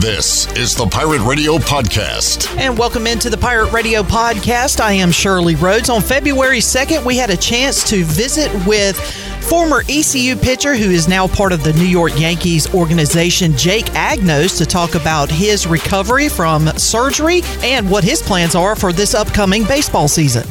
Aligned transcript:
This 0.00 0.52
is 0.56 0.74
the 0.74 0.86
Pirate 0.86 1.22
Radio 1.22 1.56
Podcast. 1.56 2.54
And 2.58 2.76
welcome 2.76 3.06
into 3.06 3.30
the 3.30 3.38
Pirate 3.38 3.72
Radio 3.72 4.02
Podcast. 4.02 4.80
I 4.80 4.92
am 4.92 5.12
Shirley 5.12 5.54
Rhodes. 5.54 5.88
On 5.88 6.02
February 6.02 6.58
2nd, 6.58 7.04
we 7.04 7.16
had 7.16 7.30
a 7.30 7.36
chance 7.36 7.88
to 7.90 8.04
visit 8.04 8.52
with 8.66 9.00
former 9.44 9.82
ECU 9.88 10.34
pitcher 10.34 10.74
who 10.74 10.90
is 10.90 11.06
now 11.06 11.28
part 11.28 11.52
of 11.52 11.62
the 11.62 11.72
New 11.74 11.86
York 11.86 12.18
Yankees 12.18 12.74
organization, 12.74 13.56
Jake 13.56 13.86
Agnos, 13.86 14.58
to 14.58 14.66
talk 14.66 14.96
about 14.96 15.30
his 15.30 15.64
recovery 15.66 16.28
from 16.28 16.66
surgery 16.76 17.42
and 17.62 17.88
what 17.88 18.02
his 18.02 18.20
plans 18.20 18.56
are 18.56 18.74
for 18.74 18.92
this 18.92 19.14
upcoming 19.14 19.62
baseball 19.64 20.08
season. 20.08 20.46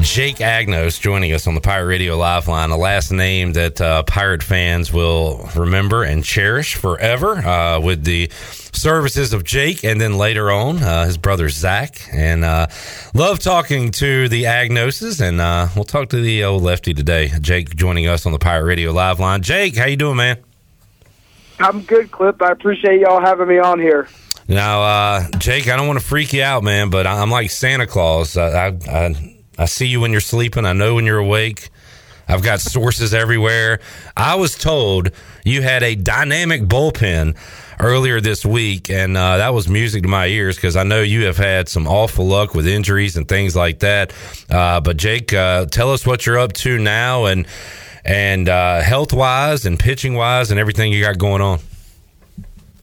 Jake 0.00 0.36
Agnos 0.36 1.00
joining 1.00 1.32
us 1.32 1.46
on 1.46 1.54
the 1.54 1.60
Pirate 1.60 1.86
Radio 1.86 2.16
Live 2.16 2.48
line, 2.48 2.70
a 2.70 2.76
last 2.76 3.12
name 3.12 3.52
that 3.52 3.80
uh, 3.80 4.02
Pirate 4.02 4.42
fans 4.42 4.92
will 4.92 5.48
remember 5.54 6.02
and 6.02 6.24
cherish 6.24 6.74
forever 6.74 7.36
uh, 7.36 7.78
with 7.80 8.04
the 8.04 8.30
services 8.72 9.32
of 9.32 9.44
Jake 9.44 9.84
and 9.84 10.00
then 10.00 10.16
later 10.16 10.50
on 10.50 10.82
uh, 10.82 11.04
his 11.04 11.18
brother 11.18 11.48
Zach. 11.48 12.00
And 12.12 12.44
uh, 12.44 12.68
love 13.14 13.38
talking 13.38 13.90
to 13.92 14.28
the 14.28 14.44
Agnoses, 14.44 15.20
and 15.20 15.40
uh, 15.40 15.68
we'll 15.74 15.84
talk 15.84 16.10
to 16.10 16.20
the 16.20 16.44
old 16.44 16.62
lefty 16.62 16.94
today. 16.94 17.30
Jake 17.40 17.74
joining 17.74 18.06
us 18.06 18.26
on 18.26 18.32
the 18.32 18.38
Pirate 18.38 18.64
Radio 18.64 18.92
Live 18.92 19.20
line. 19.20 19.42
Jake, 19.42 19.76
how 19.76 19.86
you 19.86 19.96
doing, 19.96 20.16
man? 20.16 20.38
I'm 21.58 21.82
good, 21.82 22.10
Clip. 22.10 22.40
I 22.42 22.52
appreciate 22.52 23.00
y'all 23.00 23.20
having 23.20 23.48
me 23.48 23.58
on 23.58 23.78
here. 23.78 24.08
Now, 24.48 24.82
uh, 24.82 25.30
Jake, 25.38 25.68
I 25.68 25.76
don't 25.76 25.86
want 25.86 26.00
to 26.00 26.04
freak 26.04 26.32
you 26.32 26.42
out, 26.42 26.64
man, 26.64 26.90
but 26.90 27.06
I'm 27.06 27.30
like 27.30 27.50
Santa 27.50 27.86
Claus. 27.86 28.36
I, 28.36 28.68
I, 28.68 28.78
I 28.88 29.36
I 29.60 29.66
see 29.66 29.86
you 29.86 30.00
when 30.00 30.10
you're 30.10 30.22
sleeping. 30.22 30.64
I 30.64 30.72
know 30.72 30.94
when 30.94 31.04
you're 31.04 31.18
awake. 31.18 31.68
I've 32.26 32.42
got 32.42 32.60
sources 32.60 33.12
everywhere. 33.12 33.80
I 34.16 34.36
was 34.36 34.54
told 34.54 35.10
you 35.44 35.60
had 35.60 35.82
a 35.82 35.94
dynamic 35.94 36.62
bullpen 36.62 37.36
earlier 37.80 38.20
this 38.20 38.44
week, 38.44 38.90
and 38.90 39.16
uh, 39.16 39.38
that 39.38 39.54
was 39.54 39.68
music 39.68 40.02
to 40.02 40.08
my 40.08 40.26
ears 40.26 40.56
because 40.56 40.76
I 40.76 40.82
know 40.82 41.02
you 41.02 41.24
have 41.24 41.36
had 41.36 41.68
some 41.68 41.86
awful 41.86 42.26
luck 42.26 42.54
with 42.54 42.66
injuries 42.66 43.16
and 43.16 43.26
things 43.26 43.56
like 43.56 43.80
that. 43.80 44.12
Uh, 44.48 44.80
but 44.80 44.96
Jake, 44.96 45.32
uh, 45.32 45.66
tell 45.66 45.92
us 45.92 46.06
what 46.06 46.26
you're 46.26 46.38
up 46.38 46.52
to 46.54 46.78
now, 46.78 47.26
and 47.26 47.46
and 48.04 48.48
uh, 48.48 48.80
health 48.80 49.12
wise 49.12 49.66
and 49.66 49.78
pitching 49.78 50.14
wise, 50.14 50.50
and 50.50 50.60
everything 50.60 50.92
you 50.92 51.02
got 51.02 51.18
going 51.18 51.42
on. 51.42 51.60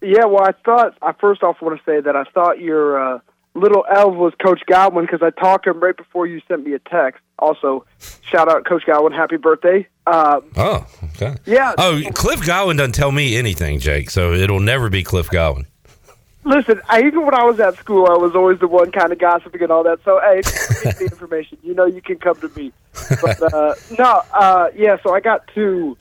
Yeah, 0.02 0.26
well, 0.26 0.44
I 0.44 0.52
thought 0.64 0.98
I 1.02 1.14
first 1.14 1.44
off 1.44 1.62
want 1.62 1.78
to 1.78 1.84
say 1.86 2.02
that 2.02 2.16
I 2.16 2.24
thought 2.26 2.60
your 2.60 3.16
uh, 3.16 3.20
little 3.58 3.86
elf 3.94 4.16
was 4.16 4.34
Coach 4.42 4.62
Godwin 4.68 5.06
because 5.06 5.22
I 5.22 5.30
talked 5.32 5.66
to 5.66 5.72
him 5.72 5.80
right 5.80 5.96
before 5.96 6.28
you 6.28 6.42
sent 6.48 6.66
me 6.66 6.74
a 6.74 6.80
text. 6.80 7.22
Also, 7.40 7.86
shout 8.22 8.50
out 8.50 8.66
Coach 8.66 8.84
Godwin, 8.86 9.14
happy 9.14 9.38
birthday. 9.38 9.88
Um, 10.06 10.44
oh, 10.56 10.88
okay. 11.16 11.36
Yeah. 11.46 11.74
Oh, 11.78 12.02
Cliff 12.14 12.46
Godwin 12.46 12.78
doesn't 12.78 12.94
tell 12.94 13.12
me 13.12 13.36
anything, 13.36 13.80
Jake, 13.80 14.10
so 14.10 14.34
it'll 14.34 14.60
never 14.60 14.90
be 14.90 15.04
Cliff 15.04 15.30
Godwin. 15.30 15.68
Listen, 16.44 16.80
I, 16.88 17.02
even 17.02 17.26
when 17.26 17.34
I 17.34 17.44
was 17.44 17.60
at 17.60 17.76
school, 17.76 18.08
I 18.08 18.16
was 18.16 18.34
always 18.34 18.58
the 18.60 18.70
one 18.70 18.90
kind 18.92 19.12
of 19.12 19.20
gossiping 19.20 19.62
and 19.62 19.72
all 19.72 19.84
that. 19.84 20.00
So, 20.06 20.22
hey, 20.22 20.42
the 20.42 21.08
information. 21.12 21.58
You 21.62 21.74
know, 21.74 21.86
you 21.86 22.02
can 22.02 22.18
come 22.20 22.40
to 22.40 22.50
me. 22.56 22.72
But 23.22 23.54
uh, 23.54 23.76
no, 24.00 24.22
uh, 24.34 24.70
yeah. 24.74 24.96
So 25.04 25.14
I 25.14 25.20
got 25.20 25.46
to 25.56 25.98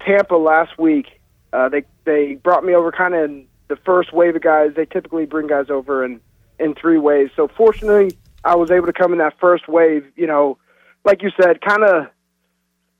Tampa 0.00 0.36
last 0.36 0.78
week. 0.78 1.20
Uh, 1.52 1.68
they 1.68 1.84
they 2.04 2.36
brought 2.36 2.64
me 2.64 2.74
over 2.74 2.90
kind 2.90 3.14
of 3.14 3.24
in 3.24 3.46
the 3.68 3.76
first 3.76 4.12
wave 4.12 4.36
of 4.36 4.42
guys. 4.42 4.72
They 4.74 4.86
typically 4.86 5.26
bring 5.26 5.48
guys 5.48 5.68
over 5.68 6.02
and 6.02 6.20
in 6.60 6.74
three 6.74 6.98
ways. 6.98 7.30
So 7.36 7.48
fortunately, 7.56 8.16
I 8.44 8.56
was 8.56 8.70
able 8.70 8.86
to 8.86 8.92
come 8.92 9.12
in 9.12 9.18
that 9.18 9.34
first 9.40 9.68
wave. 9.68 10.06
You 10.16 10.26
know, 10.26 10.58
like 11.04 11.22
you 11.22 11.30
said, 11.40 11.60
kind 11.60 11.84
of, 11.84 12.06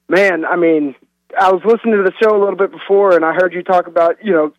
man. 0.09 0.45
I 0.45 0.57
mean, 0.57 0.95
I 1.39 1.53
was 1.53 1.63
listening 1.65 1.97
to 1.97 2.03
the 2.03 2.13
show 2.23 2.37
a 2.37 2.41
little 2.41 2.57
bit 2.57 2.73
before, 2.73 3.15
and 3.15 3.25
I 3.25 3.33
heard 3.35 3.53
you 3.53 3.63
talk 3.63 3.87
about 3.87 4.25
you 4.25 4.33
know 4.33 4.53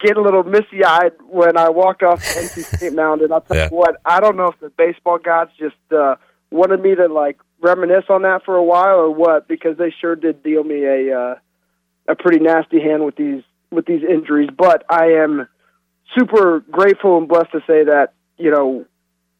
get 0.00 0.16
a 0.16 0.20
little 0.20 0.42
misty 0.42 0.84
eyed 0.84 1.12
when 1.28 1.56
I 1.56 1.68
walked 1.68 2.02
off 2.02 2.20
the 2.20 2.40
NC 2.40 2.76
State 2.76 2.92
mound. 2.94 3.22
And 3.22 3.32
I'll 3.32 3.40
tell 3.40 3.56
yeah. 3.56 3.68
you 3.70 3.76
what, 3.76 3.96
I 4.04 4.20
don't 4.20 4.36
know 4.36 4.48
if 4.48 4.58
the 4.60 4.70
baseball 4.70 5.18
gods 5.18 5.50
just 5.58 5.76
uh, 5.92 6.16
wanted 6.50 6.80
me 6.80 6.94
to 6.94 7.06
like 7.08 7.38
reminisce 7.60 8.04
on 8.08 8.22
that 8.22 8.44
for 8.44 8.56
a 8.56 8.64
while 8.64 8.96
or 8.96 9.10
what, 9.10 9.48
because 9.48 9.76
they 9.76 9.92
sure 10.00 10.16
did 10.16 10.42
deal 10.42 10.64
me 10.64 10.84
a 10.84 11.18
uh, 11.18 11.34
a 12.08 12.14
pretty 12.14 12.38
nasty 12.38 12.80
hand 12.80 13.04
with 13.04 13.16
these 13.16 13.42
with 13.70 13.86
these 13.86 14.02
injuries. 14.02 14.50
But 14.56 14.84
I 14.90 15.12
am 15.22 15.48
super 16.16 16.60
grateful 16.70 17.18
and 17.18 17.28
blessed 17.28 17.52
to 17.52 17.60
say 17.60 17.84
that 17.84 18.12
you 18.38 18.50
know, 18.50 18.84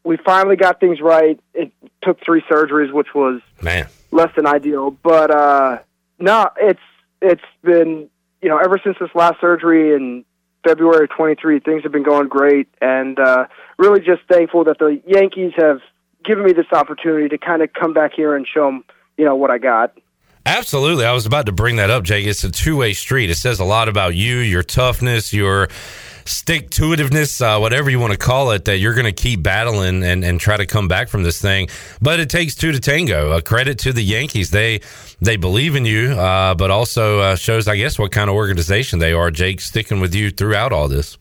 we 0.05 0.17
finally 0.17 0.57
got 0.57 0.81
things 0.81 1.01
right. 1.01 1.39
It 1.55 1.73
took 2.03 2.23
three 2.25 2.43
surgeries, 2.43 2.93
which 2.93 3.09
was 3.15 3.41
man 3.61 3.89
less 4.13 4.31
than 4.37 4.47
ideal, 4.47 4.91
but 4.91 5.31
uh, 5.31 5.79
no, 6.19 6.49
it's 6.57 6.81
it's 7.21 7.43
been 7.63 8.09
you 8.41 8.49
know 8.49 8.59
ever 8.59 8.81
since 8.83 8.97
this 9.01 9.11
last 9.15 9.41
surgery 9.41 9.95
in 9.95 10.25
February 10.65 11.05
of 11.05 11.11
23, 11.11 11.61
things 11.61 11.83
have 11.83 11.93
been 11.93 12.03
going 12.03 12.29
great, 12.29 12.69
and 12.81 13.19
uh, 13.19 13.47
really 13.79 14.01
just 14.01 14.23
thankful 14.29 14.65
that 14.65 14.79
the 14.79 15.01
Yankees 15.07 15.53
have 15.57 15.81
given 16.25 16.45
me 16.45 16.53
this 16.53 16.67
opportunity 16.73 17.29
to 17.29 17.39
kind 17.39 17.63
of 17.63 17.73
come 17.73 17.93
back 17.93 18.13
here 18.15 18.35
and 18.35 18.47
show 18.53 18.67
them 18.67 18.85
you 19.17 19.25
know 19.25 19.37
what 19.37 19.51
I 19.51 19.59
got. 19.59 19.97
Absolutely. 20.45 21.05
I 21.05 21.13
was 21.13 21.27
about 21.27 21.47
to 21.47 21.53
bring 21.53 21.77
that 21.77 21.91
up, 21.91 22.05
Jake. 22.05 22.25
It's 22.25 22.45
a 22.45 22.51
two 22.51 22.77
way 22.77 22.93
street. 22.93 23.31
It 23.31 23.35
says 23.35 23.59
a 23.59 23.65
lot 23.65 23.89
about 23.89 24.15
you, 24.15 24.37
your 24.37 24.63
toughness, 24.63 25.33
your 25.33 25.69
stick 26.29 26.71
to 26.71 26.83
itiveness, 26.83 27.41
uh, 27.41 27.59
whatever 27.59 27.91
you 27.91 27.99
want 27.99 28.13
to 28.13 28.19
call 28.19 28.51
it, 28.51 28.65
that 28.67 28.79
you're 28.79 28.95
going 28.95 29.07
to 29.07 29.13
keep 29.13 29.43
battling 29.43 30.03
and, 30.03 30.25
and 30.25 30.41
try 30.41 30.57
to 30.57 30.67
come 30.67 30.89
back 30.89 31.09
from 31.09 31.23
this 31.23 31.41
thing. 31.41 31.69
But 32.01 32.21
it 32.21 32.31
takes 32.31 32.55
two 32.55 32.73
to 32.73 32.81
tango. 32.81 33.33
A 33.33 33.43
credit 33.43 33.79
to 33.81 33.93
the 33.93 34.03
Yankees. 34.03 34.51
They 34.51 34.81
they 35.21 35.37
believe 35.37 35.75
in 35.75 35.85
you, 35.85 36.13
uh, 36.13 36.55
but 36.55 36.71
also 36.71 37.21
uh, 37.21 37.37
shows, 37.37 37.69
I 37.69 37.77
guess, 37.77 37.99
what 37.99 38.13
kind 38.13 38.29
of 38.29 38.37
organization 38.37 38.99
they 38.99 39.13
are. 39.13 39.31
Jake 39.31 39.61
sticking 39.61 40.01
with 40.01 40.15
you 40.15 40.31
throughout 40.31 40.73
all 40.73 40.89
this. 40.89 41.19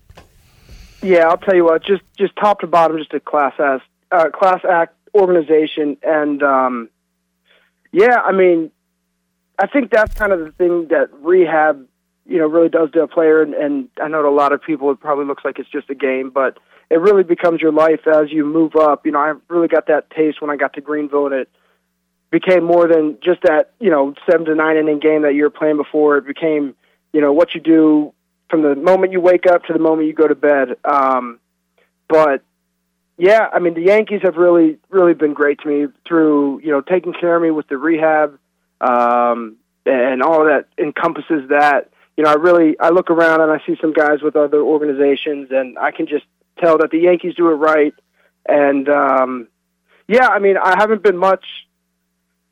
Yeah, 1.01 1.27
I'll 1.27 1.37
tell 1.37 1.55
you 1.55 1.65
what. 1.65 1.83
Just 1.83 2.03
just 2.17 2.35
top 2.35 2.61
to 2.61 2.67
bottom, 2.67 2.97
just 2.97 3.13
a 3.13 3.19
class 3.19 3.53
act, 3.59 3.83
uh, 4.11 4.29
class 4.29 4.65
act 4.67 4.95
organization, 5.13 5.97
and 6.03 6.41
um, 6.43 6.89
yeah, 7.91 8.19
I 8.23 8.31
mean, 8.31 8.71
I 9.57 9.67
think 9.67 9.91
that's 9.91 10.13
kind 10.13 10.33
of 10.33 10.39
the 10.39 10.51
thing 10.51 10.87
that 10.89 11.09
rehab 11.21 11.87
you 12.25 12.37
know, 12.37 12.47
really 12.47 12.69
does 12.69 12.91
to 12.91 13.01
a 13.01 13.07
player. 13.07 13.41
And, 13.41 13.53
and 13.53 13.89
I 14.01 14.07
know 14.07 14.21
to 14.21 14.27
a 14.27 14.29
lot 14.29 14.51
of 14.51 14.61
people, 14.61 14.91
it 14.91 14.99
probably 14.99 15.25
looks 15.25 15.45
like 15.45 15.59
it's 15.59 15.69
just 15.69 15.89
a 15.89 15.95
game, 15.95 16.31
but 16.31 16.57
it 16.89 16.99
really 16.99 17.23
becomes 17.23 17.61
your 17.61 17.71
life 17.71 18.07
as 18.07 18.31
you 18.31 18.45
move 18.45 18.75
up. 18.75 19.05
You 19.05 19.11
know, 19.11 19.19
I 19.19 19.33
really 19.47 19.67
got 19.67 19.87
that 19.87 20.09
taste 20.09 20.41
when 20.41 20.49
I 20.49 20.55
got 20.55 20.73
to 20.73 20.81
Greenville, 20.81 21.27
and 21.27 21.35
it 21.35 21.49
became 22.31 22.63
more 22.63 22.87
than 22.87 23.17
just 23.23 23.41
that, 23.43 23.71
you 23.79 23.89
know, 23.89 24.13
seven 24.29 24.45
to 24.47 24.55
nine 24.55 24.77
inning 24.77 24.99
game 24.99 25.21
that 25.21 25.35
you 25.35 25.43
were 25.43 25.49
playing 25.49 25.77
before. 25.77 26.17
It 26.17 26.27
became, 26.27 26.75
you 27.13 27.21
know, 27.21 27.33
what 27.33 27.55
you 27.55 27.61
do 27.61 28.13
from 28.49 28.61
the 28.61 28.75
moment 28.75 29.11
you 29.11 29.21
wake 29.21 29.45
up 29.47 29.63
to 29.65 29.73
the 29.73 29.79
moment 29.79 30.07
you 30.07 30.13
go 30.13 30.27
to 30.27 30.35
bed. 30.35 30.77
Um, 30.83 31.39
but 32.07 32.43
yeah, 33.17 33.47
I 33.51 33.59
mean, 33.59 33.73
the 33.73 33.81
Yankees 33.81 34.21
have 34.23 34.35
really, 34.35 34.77
really 34.89 35.13
been 35.13 35.33
great 35.33 35.59
to 35.61 35.67
me 35.67 35.87
through, 36.07 36.59
you 36.61 36.71
know, 36.71 36.81
taking 36.81 37.13
care 37.13 37.35
of 37.35 37.41
me 37.41 37.51
with 37.51 37.67
the 37.67 37.77
rehab, 37.77 38.37
um, 38.81 39.55
and 39.85 40.21
all 40.21 40.45
that 40.45 40.65
encompasses 40.77 41.49
that 41.49 41.89
you 42.17 42.23
know, 42.23 42.29
I 42.29 42.35
really 42.35 42.79
I 42.79 42.89
look 42.89 43.09
around 43.09 43.41
and 43.41 43.51
I 43.51 43.61
see 43.65 43.77
some 43.81 43.93
guys 43.93 44.21
with 44.21 44.35
other 44.35 44.61
organizations, 44.61 45.49
and 45.51 45.77
I 45.77 45.91
can 45.91 46.07
just 46.07 46.25
tell 46.59 46.77
that 46.77 46.91
the 46.91 46.99
Yankees 46.99 47.35
do 47.35 47.49
it 47.49 47.55
right. 47.55 47.93
And 48.47 48.87
um, 48.87 49.47
yeah, 50.07 50.27
I 50.27 50.39
mean, 50.39 50.55
I 50.57 50.75
haven't 50.77 51.03
been 51.03 51.17
much 51.17 51.45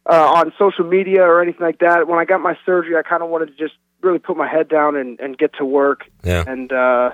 uh, 0.06 0.34
on 0.36 0.54
social 0.58 0.86
media 0.86 1.24
or 1.24 1.42
anything 1.42 1.62
like 1.66 1.80
that. 1.80 2.08
When 2.08 2.20
I 2.20 2.26
got 2.26 2.42
my 2.42 2.58
surgery, 2.66 2.98
I 2.98 3.04
kind 3.04 3.24
of 3.24 3.30
wanted 3.30 3.48
to 3.48 3.56
just 3.56 3.76
really 4.02 4.20
put 4.20 4.36
my 4.36 4.48
head 4.48 4.68
down 4.68 4.98
and, 4.98 5.20
and 5.20 5.38
get 5.38 5.54
to 5.58 5.66
work. 5.66 6.10
Yeah. 6.24 6.44
And 6.46 6.72
uh, 6.74 7.12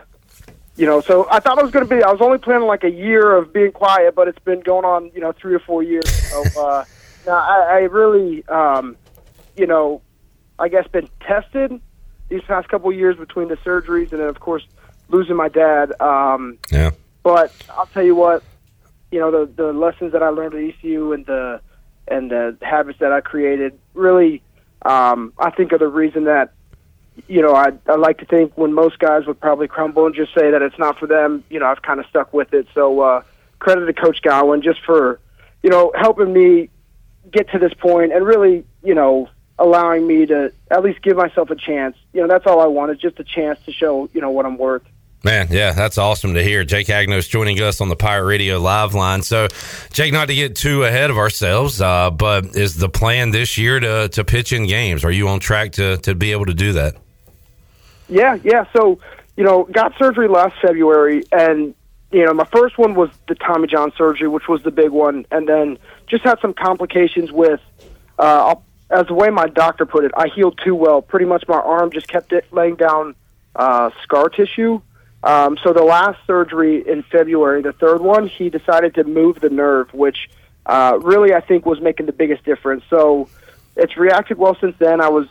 you 0.76 0.88
know, 0.88 1.02
so 1.02 1.28
I 1.30 1.40
thought 1.40 1.60
I 1.60 1.62
was 1.62 1.72
going 1.72 1.88
to 1.88 1.96
be. 1.96 2.02
I 2.02 2.12
was 2.12 2.22
only 2.22 2.40
planning 2.40 2.68
like 2.68 2.84
a 2.84 2.90
year 2.90 3.36
of 3.36 3.54
being 3.54 3.72
quiet, 3.72 4.16
but 4.16 4.28
it's 4.28 4.40
been 4.40 4.62
going 4.62 4.86
on, 4.86 5.12
you 5.14 5.22
know, 5.22 5.34
three 5.34 5.54
or 5.54 5.60
four 5.60 5.84
years. 5.84 6.10
So 6.10 6.44
uh, 6.60 6.86
now 7.28 7.34
I, 7.34 7.68
I 7.70 7.78
really, 7.82 8.48
um, 8.48 8.96
you 9.56 9.68
know, 9.68 10.02
I 10.58 10.70
guess 10.70 10.88
been 10.88 11.10
tested 11.22 11.80
these 12.30 12.42
past 12.44 12.70
couple 12.70 12.90
of 12.90 12.96
years 12.96 13.18
between 13.18 13.48
the 13.48 13.58
surgeries 13.58 14.12
and 14.12 14.22
then 14.22 14.30
of 14.30 14.40
course 14.40 14.64
losing 15.10 15.36
my 15.36 15.50
dad. 15.50 16.00
Um, 16.00 16.58
yeah. 16.72 16.92
But 17.24 17.54
I'll 17.72 17.88
tell 17.88 18.04
you 18.04 18.16
what, 18.16 18.44
you 19.12 19.20
know 19.20 19.32
the 19.32 19.52
the 19.52 19.74
lessons 19.74 20.14
that 20.14 20.24
I 20.24 20.30
learned 20.30 20.54
at 20.54 20.64
ECU 20.64 21.14
and 21.14 21.26
the 21.26 21.62
and 22.08 22.32
the 22.32 22.58
habits 22.62 23.00
that 23.00 23.12
I 23.12 23.22
created 23.22 23.78
really, 23.94 24.42
um, 24.84 25.34
I 25.38 25.52
think 25.52 25.74
are 25.74 25.78
the 25.78 25.88
reason 25.88 26.26
that 26.26 26.54
you 27.28 27.42
know 27.42 27.56
I 27.56 27.72
I 27.88 27.96
like 27.96 28.20
to 28.20 28.26
think 28.26 28.58
when 28.58 28.74
most 28.74 29.00
guys 29.00 29.26
would 29.26 29.40
probably 29.40 29.68
crumble 29.68 30.06
and 30.06 30.16
just 30.16 30.34
say 30.34 30.52
that 30.52 30.62
it's 30.62 30.78
not 30.78 30.98
for 30.98 31.08
them. 31.08 31.44
You 31.50 31.60
know 31.60 31.66
I've 31.66 31.82
kind 31.82 32.00
of 32.00 32.06
stuck 32.08 32.34
with 32.34 32.54
it. 32.54 32.68
So 32.74 33.02
uh, 33.02 33.24
credit 33.60 33.86
to 33.88 33.94
Coach 33.94 34.22
Godwin 34.22 34.62
just 34.62 34.80
for 34.86 35.20
you 35.64 35.70
know 35.70 35.92
helping 35.96 36.32
me 36.32 36.70
get 37.32 37.50
to 37.52 37.60
this 37.60 37.74
point 37.74 38.14
and 38.14 38.26
really 38.26 38.64
you 38.84 38.96
know 38.96 39.30
allowing 39.60 40.08
me 40.08 40.26
to 40.26 40.52
at 40.72 40.84
least 40.84 41.02
give 41.02 41.18
myself 41.18 41.50
a 41.50 41.56
chance. 41.56 41.96
You 42.14 42.22
know, 42.22 42.28
that's 42.28 42.48
all 42.48 42.60
I 42.62 42.66
want 42.66 42.92
is 42.92 42.98
just 42.98 43.20
a 43.20 43.24
chance 43.24 43.60
to 43.66 43.72
show, 43.72 44.10
you 44.14 44.22
know, 44.22 44.32
what 44.32 44.46
I'm 44.46 44.58
worth. 44.58 44.84
Man, 45.22 45.48
yeah, 45.52 45.74
that's 45.74 45.98
awesome 45.98 46.34
to 46.36 46.44
hear. 46.44 46.64
Jake 46.64 46.88
Agnos 46.88 47.30
joining 47.30 47.62
us 47.62 47.82
on 47.82 47.90
the 47.90 47.96
Pirate 47.98 48.26
Radio 48.26 48.58
live 48.58 48.94
line. 48.94 49.22
So, 49.22 49.50
Jake, 49.92 50.14
not 50.14 50.30
to 50.30 50.36
get 50.36 50.56
too 50.56 50.86
ahead 50.86 51.10
of 51.10 51.18
ourselves, 51.18 51.82
uh, 51.82 52.10
but 52.10 52.56
is 52.56 52.78
the 52.78 52.88
plan 52.88 53.32
this 53.32 53.58
year 53.58 53.82
to, 53.82 54.08
to 54.08 54.24
pitch 54.24 54.54
in 54.54 54.66
games? 54.66 55.04
Are 55.04 55.12
you 55.12 55.28
on 55.28 55.42
track 55.42 55.74
to, 55.74 55.98
to 55.98 56.16
be 56.16 56.32
able 56.32 56.46
to 56.46 56.54
do 56.54 56.72
that? 56.74 56.96
Yeah, 58.08 58.38
yeah. 58.46 58.66
So, 58.72 59.00
you 59.36 59.44
know, 59.44 59.66
got 59.66 59.94
surgery 59.98 60.30
last 60.30 60.56
February, 60.62 61.24
and 61.34 61.76
you 62.12 62.26
know, 62.26 62.34
my 62.34 62.46
first 62.46 62.78
one 62.78 62.96
was 62.96 63.10
the 63.28 63.36
Tommy 63.36 63.68
John 63.68 63.92
surgery, 63.98 64.30
which 64.30 64.48
was 64.48 64.64
the 64.64 64.72
big 64.72 64.90
one, 64.90 65.26
and 65.32 65.48
then 65.50 65.78
just 66.08 66.24
had 66.24 66.40
some 66.40 66.54
complications 66.54 67.32
with. 67.32 67.60
Uh, 68.18 68.56
as 68.90 69.08
the 69.08 69.14
way 69.14 69.30
my 69.30 69.48
doctor 69.48 69.86
put 69.86 70.04
it, 70.06 70.12
I 70.16 70.28
healed 70.28 70.60
too 70.64 70.76
well. 70.76 71.02
Pretty 71.02 71.26
much, 71.26 71.48
my 71.48 71.60
arm 71.60 71.92
just 71.92 72.08
kept 72.08 72.34
it 72.34 72.46
laying 72.52 72.76
down 72.76 73.16
uh, 73.56 73.92
scar 74.04 74.30
tissue. 74.30 74.82
Um, 75.24 75.58
so 75.64 75.74
the 75.74 75.84
last 75.84 76.20
surgery 76.26 76.88
in 76.88 77.04
February, 77.04 77.62
the 77.62 77.74
third 77.74 78.02
one, 78.02 78.28
he 78.28 78.50
decided 78.50 78.96
to 78.96 79.04
move 79.04 79.40
the 79.40 79.50
nerve, 79.50 79.94
which 79.94 80.30
uh, 80.66 80.98
really 81.02 81.34
I 81.34 81.42
think 81.42 81.66
was 81.66 81.82
making 81.82 82.06
the 82.06 82.14
biggest 82.14 82.46
difference. 82.46 82.84
So 82.90 83.28
it's 83.76 83.98
reacted 83.98 84.38
well 84.38 84.56
since 84.60 84.76
then. 84.80 85.02
I 85.02 85.10
was 85.10 85.28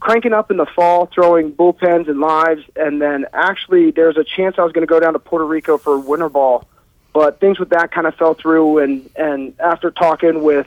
cranking 0.00 0.32
up 0.32 0.50
in 0.50 0.56
the 0.56 0.66
fall, 0.66 1.06
throwing 1.06 1.52
bullpens 1.52 2.08
and 2.08 2.20
lives, 2.20 2.62
and 2.76 3.00
then 3.00 3.26
actually 3.32 3.90
there's 3.90 4.16
a 4.16 4.24
chance 4.24 4.56
I 4.58 4.64
was 4.64 4.72
going 4.72 4.86
to 4.86 4.90
go 4.90 5.00
down 5.00 5.12
to 5.12 5.18
Puerto 5.18 5.46
Rico 5.46 5.76
for 5.76 5.98
winter 5.98 6.28
ball, 6.28 6.66
but 7.12 7.40
things 7.40 7.58
with 7.58 7.70
that 7.70 7.90
kind 7.92 8.06
of 8.06 8.14
fell 8.14 8.34
through. 8.34 8.78
And 8.78 9.10
and 9.16 9.54
after 9.60 9.90
talking 9.90 10.42
with 10.42 10.66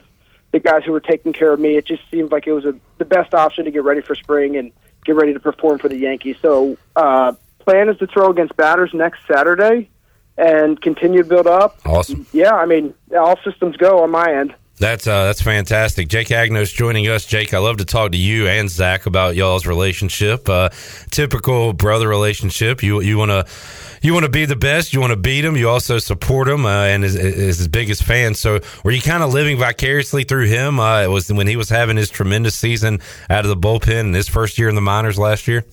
the 0.52 0.60
guys 0.60 0.84
who 0.84 0.92
were 0.92 1.00
taking 1.00 1.32
care 1.32 1.52
of 1.52 1.60
me, 1.60 1.76
it 1.76 1.86
just 1.86 2.02
seemed 2.10 2.32
like 2.32 2.46
it 2.46 2.52
was 2.52 2.64
a, 2.64 2.74
the 2.98 3.04
best 3.04 3.34
option 3.34 3.64
to 3.64 3.70
get 3.70 3.84
ready 3.84 4.00
for 4.00 4.14
spring 4.14 4.56
and 4.56 4.72
get 5.04 5.16
ready 5.16 5.32
to 5.32 5.40
perform 5.40 5.78
for 5.78 5.88
the 5.88 5.96
Yankees. 5.96 6.36
So 6.40 6.76
uh, 6.94 7.32
plan 7.58 7.88
is 7.88 7.98
to 7.98 8.06
throw 8.06 8.30
against 8.30 8.56
batters 8.56 8.90
next 8.94 9.20
Saturday 9.26 9.90
and 10.38 10.80
continue 10.80 11.22
to 11.22 11.28
build 11.28 11.46
up. 11.46 11.78
Awesome. 11.84 12.26
Yeah, 12.32 12.54
I 12.54 12.66
mean 12.66 12.94
all 13.16 13.38
systems 13.44 13.76
go 13.76 14.02
on 14.02 14.10
my 14.10 14.32
end. 14.32 14.54
That's 14.78 15.06
uh, 15.06 15.24
that's 15.24 15.40
fantastic. 15.40 16.08
Jake 16.08 16.28
Agnos 16.28 16.74
joining 16.74 17.08
us. 17.08 17.24
Jake, 17.24 17.54
I 17.54 17.58
love 17.58 17.78
to 17.78 17.86
talk 17.86 18.12
to 18.12 18.18
you 18.18 18.46
and 18.46 18.68
Zach 18.68 19.06
about 19.06 19.34
y'all's 19.34 19.66
relationship. 19.66 20.50
Uh, 20.50 20.68
typical 21.10 21.72
brother 21.72 22.06
relationship. 22.06 22.82
You 22.82 23.00
you 23.00 23.16
want 23.16 23.30
to 23.30 23.46
you 24.02 24.12
want 24.12 24.24
to 24.24 24.30
be 24.30 24.44
the 24.44 24.56
best. 24.56 24.92
You 24.92 25.00
want 25.00 25.12
to 25.12 25.16
beat 25.16 25.46
him. 25.46 25.56
You 25.56 25.70
also 25.70 25.96
support 25.96 26.46
him 26.46 26.66
uh, 26.66 26.84
and 26.84 27.04
is, 27.04 27.16
is, 27.16 27.56
his 27.56 27.68
biggest 27.68 28.04
fan. 28.04 28.34
So 28.34 28.60
were 28.84 28.90
you 28.90 29.00
kind 29.00 29.22
of 29.22 29.32
living 29.32 29.58
vicariously 29.58 30.24
through 30.24 30.48
him? 30.48 30.78
Uh, 30.78 31.04
it 31.04 31.10
was 31.10 31.32
when 31.32 31.46
he 31.46 31.56
was 31.56 31.70
having 31.70 31.96
his 31.96 32.10
tremendous 32.10 32.54
season 32.54 33.00
out 33.30 33.46
of 33.46 33.48
the 33.48 33.56
bullpen 33.56 34.14
his 34.14 34.28
first 34.28 34.58
year 34.58 34.68
in 34.68 34.74
the 34.74 34.82
minors 34.82 35.18
last 35.18 35.48
year. 35.48 35.64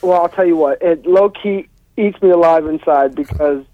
Well, 0.00 0.22
I'll 0.22 0.30
tell 0.30 0.46
you 0.46 0.56
what. 0.56 0.80
It 0.80 1.04
low 1.04 1.28
key 1.28 1.68
eats 1.98 2.20
me 2.22 2.30
alive 2.30 2.66
inside 2.66 3.14
because 3.14 3.66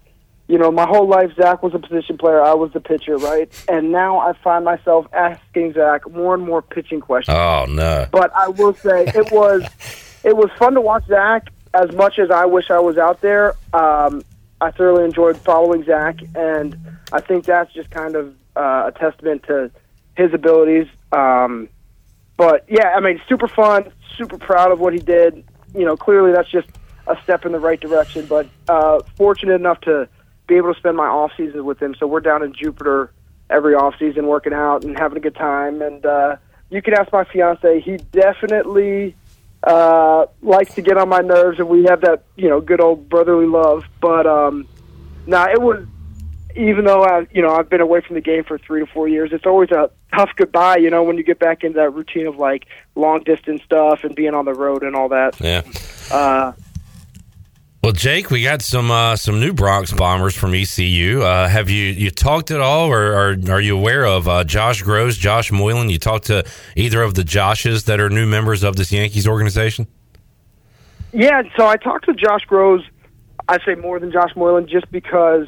you 0.49 0.57
know, 0.57 0.71
my 0.71 0.87
whole 0.87 1.07
life, 1.07 1.31
Zach 1.35 1.61
was 1.61 1.75
a 1.75 1.79
position 1.79 2.17
player. 2.17 2.41
I 2.41 2.55
was 2.55 2.73
the 2.73 2.79
pitcher, 2.79 3.17
right? 3.17 3.47
And 3.69 3.91
now 3.91 4.17
I 4.17 4.33
find 4.33 4.65
myself 4.65 5.05
asking 5.13 5.73
Zach 5.73 6.09
more 6.09 6.33
and 6.33 6.43
more 6.43 6.63
pitching 6.63 7.01
questions. 7.01 7.37
Oh 7.37 7.65
no! 7.69 8.07
But 8.11 8.35
I 8.35 8.47
will 8.47 8.73
say 8.73 9.05
it 9.05 9.31
was 9.31 9.63
it 10.23 10.35
was 10.35 10.49
fun 10.57 10.73
to 10.73 10.81
watch 10.81 11.05
Zach. 11.05 11.49
As 11.75 11.91
much 11.95 12.17
as 12.17 12.31
I 12.31 12.45
wish 12.45 12.71
I 12.71 12.79
was 12.79 12.97
out 12.97 13.21
there, 13.21 13.53
um, 13.73 14.23
I 14.59 14.71
thoroughly 14.71 15.05
enjoyed 15.05 15.37
following 15.37 15.83
Zach, 15.83 16.17
and 16.33 16.75
I 17.13 17.21
think 17.21 17.45
that's 17.45 17.71
just 17.71 17.91
kind 17.91 18.15
of 18.15 18.33
uh, 18.55 18.85
a 18.87 18.91
testament 18.99 19.43
to 19.43 19.69
his 20.17 20.33
abilities. 20.33 20.87
Um, 21.11 21.69
but 22.37 22.65
yeah, 22.67 22.95
I 22.97 23.01
mean, 23.01 23.21
super 23.29 23.47
fun, 23.47 23.91
super 24.17 24.39
proud 24.39 24.71
of 24.71 24.79
what 24.79 24.93
he 24.93 24.99
did. 24.99 25.43
You 25.75 25.85
know, 25.85 25.95
clearly 25.95 26.31
that's 26.31 26.49
just 26.49 26.69
a 27.05 27.15
step 27.21 27.45
in 27.45 27.51
the 27.51 27.59
right 27.59 27.79
direction. 27.79 28.25
But 28.25 28.47
uh, 28.67 29.01
fortunate 29.15 29.53
enough 29.53 29.79
to 29.81 30.09
be 30.49 30.55
able 30.55 30.73
to 30.73 30.79
spend 30.79 30.97
my 30.97 31.07
off 31.07 31.31
season 31.37 31.63
with 31.63 31.81
him. 31.81 31.95
So 31.97 32.07
we're 32.07 32.19
down 32.19 32.43
in 32.43 32.53
Jupiter 32.53 33.13
every 33.49 33.75
off 33.75 33.93
season 33.97 34.27
working 34.27 34.51
out 34.51 34.83
and 34.83 34.97
having 34.97 35.17
a 35.17 35.21
good 35.21 35.35
time. 35.35 35.81
And 35.81 36.05
uh, 36.05 36.35
you 36.69 36.81
can 36.81 36.95
ask 36.95 37.13
my 37.13 37.23
fiance; 37.23 37.79
he 37.79 37.97
definitely 38.11 39.15
uh, 39.63 40.25
likes 40.41 40.73
to 40.73 40.81
get 40.81 40.97
on 40.97 41.07
my 41.07 41.21
nerves, 41.21 41.59
and 41.59 41.69
we 41.69 41.85
have 41.85 42.01
that 42.01 42.23
you 42.35 42.49
know 42.49 42.59
good 42.59 42.81
old 42.81 43.07
brotherly 43.07 43.45
love. 43.45 43.85
But 44.01 44.27
um, 44.27 44.67
now 45.25 45.45
nah, 45.45 45.51
it 45.51 45.61
was 45.61 45.85
even 46.55 46.83
though 46.83 47.03
I 47.03 47.27
you 47.31 47.41
know 47.41 47.53
I've 47.55 47.69
been 47.69 47.81
away 47.81 48.01
from 48.01 48.15
the 48.15 48.21
game 48.21 48.43
for 48.43 48.57
three 48.57 48.81
to 48.81 48.87
four 48.87 49.07
years, 49.07 49.31
it's 49.31 49.45
always 49.45 49.69
a 49.71 49.91
tough 50.13 50.31
goodbye. 50.35 50.77
You 50.77 50.89
know 50.89 51.03
when 51.03 51.17
you 51.17 51.23
get 51.23 51.39
back 51.39 51.63
into 51.63 51.77
that 51.77 51.91
routine 51.91 52.25
of 52.25 52.37
like 52.37 52.65
long 52.95 53.23
distance 53.23 53.61
stuff 53.63 54.03
and 54.03 54.15
being 54.15 54.33
on 54.33 54.45
the 54.45 54.53
road 54.53 54.83
and 54.83 54.95
all 54.95 55.09
that. 55.09 55.39
Yeah. 55.39 55.61
Uh, 56.11 56.53
well, 57.81 57.93
Jake, 57.93 58.29
we 58.29 58.43
got 58.43 58.61
some 58.61 58.91
uh, 58.91 59.15
some 59.15 59.39
new 59.39 59.53
Bronx 59.53 59.93
bombers 59.93 60.35
from 60.35 60.53
ECU. 60.53 61.21
Uh, 61.21 61.47
have 61.47 61.69
you 61.69 61.85
you 61.85 62.11
talked 62.11 62.51
at 62.51 62.59
all, 62.59 62.91
or, 62.91 63.13
or 63.13 63.37
are 63.49 63.61
you 63.61 63.77
aware 63.77 64.05
of 64.05 64.27
uh, 64.27 64.43
Josh 64.43 64.83
Grosz, 64.83 65.17
Josh 65.17 65.51
Moylan? 65.51 65.89
You 65.89 65.97
talked 65.97 66.25
to 66.25 66.45
either 66.75 67.01
of 67.01 67.13
the 67.13 67.23
Joshes 67.23 67.85
that 67.85 68.01
are 68.01 68.09
new 68.09 68.25
members 68.25 68.63
of 68.63 68.75
this 68.75 68.91
Yankees 68.91 69.27
organization? 69.27 69.87
Yeah, 71.13 71.43
so 71.55 71.67
I 71.67 71.77
talked 71.77 72.05
to 72.05 72.13
Josh 72.13 72.45
Grosz. 72.47 72.83
I 73.47 73.63
say 73.65 73.75
more 73.75 73.99
than 73.99 74.11
Josh 74.11 74.35
Moylan, 74.35 74.67
just 74.67 74.91
because 74.91 75.47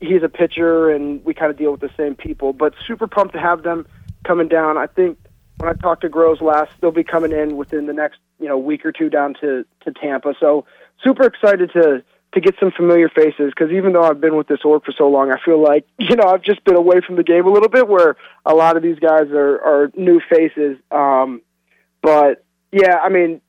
he's 0.00 0.22
a 0.22 0.28
pitcher 0.28 0.90
and 0.90 1.24
we 1.24 1.34
kind 1.34 1.50
of 1.50 1.56
deal 1.56 1.72
with 1.72 1.80
the 1.80 1.90
same 1.96 2.14
people. 2.14 2.52
But 2.52 2.74
super 2.86 3.06
pumped 3.06 3.34
to 3.34 3.40
have 3.40 3.62
them 3.62 3.86
coming 4.24 4.48
down. 4.48 4.76
I 4.76 4.86
think 4.86 5.18
when 5.56 5.68
I 5.70 5.72
talked 5.72 6.02
to 6.02 6.10
Grosz 6.10 6.40
last, 6.40 6.72
they'll 6.80 6.92
be 6.92 7.04
coming 7.04 7.32
in 7.32 7.56
within 7.56 7.86
the 7.86 7.92
next 7.92 8.18
you 8.40 8.48
know 8.48 8.58
week 8.58 8.84
or 8.84 8.92
two 8.92 9.08
down 9.08 9.34
to 9.40 9.64
to 9.84 9.92
Tampa. 9.92 10.34
So 10.40 10.64
super 11.04 11.26
excited 11.26 11.70
to 11.72 12.02
to 12.32 12.40
get 12.40 12.54
some 12.60 12.70
familiar 12.70 13.08
faces 13.08 13.52
because 13.54 13.72
even 13.72 13.92
though 13.92 14.02
I've 14.02 14.20
been 14.20 14.36
with 14.36 14.46
this 14.46 14.60
org 14.64 14.84
for 14.84 14.92
so 14.92 15.08
long, 15.08 15.32
I 15.32 15.38
feel 15.44 15.62
like 15.62 15.86
you 15.98 16.16
know 16.16 16.24
I've 16.24 16.42
just 16.42 16.64
been 16.64 16.76
away 16.76 17.00
from 17.06 17.16
the 17.16 17.24
game 17.24 17.46
a 17.46 17.50
little 17.50 17.68
bit. 17.68 17.86
Where 17.88 18.16
a 18.44 18.54
lot 18.54 18.76
of 18.76 18.82
these 18.82 18.98
guys 18.98 19.30
are 19.30 19.60
are 19.60 19.92
new 19.96 20.20
faces. 20.28 20.78
Um, 20.90 21.42
but 22.02 22.44
yeah, 22.72 22.96
I 22.96 23.08
mean, 23.08 23.40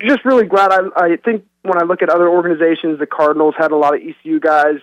just 0.00 0.24
really 0.24 0.46
glad. 0.46 0.72
I 0.72 0.80
I 0.96 1.16
think 1.16 1.44
when 1.62 1.80
I 1.80 1.84
look 1.84 2.02
at 2.02 2.10
other 2.10 2.28
organizations, 2.28 2.98
the 2.98 3.06
Cardinals 3.06 3.54
had 3.56 3.72
a 3.72 3.76
lot 3.76 3.94
of 3.94 4.00
ECU 4.02 4.40
guys. 4.40 4.76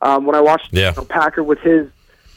Um, 0.00 0.26
when 0.26 0.34
I 0.34 0.40
watched 0.40 0.72
yeah. 0.72 0.90
you 0.90 0.96
know, 0.96 1.04
Packer 1.04 1.44
with 1.44 1.60
his 1.60 1.88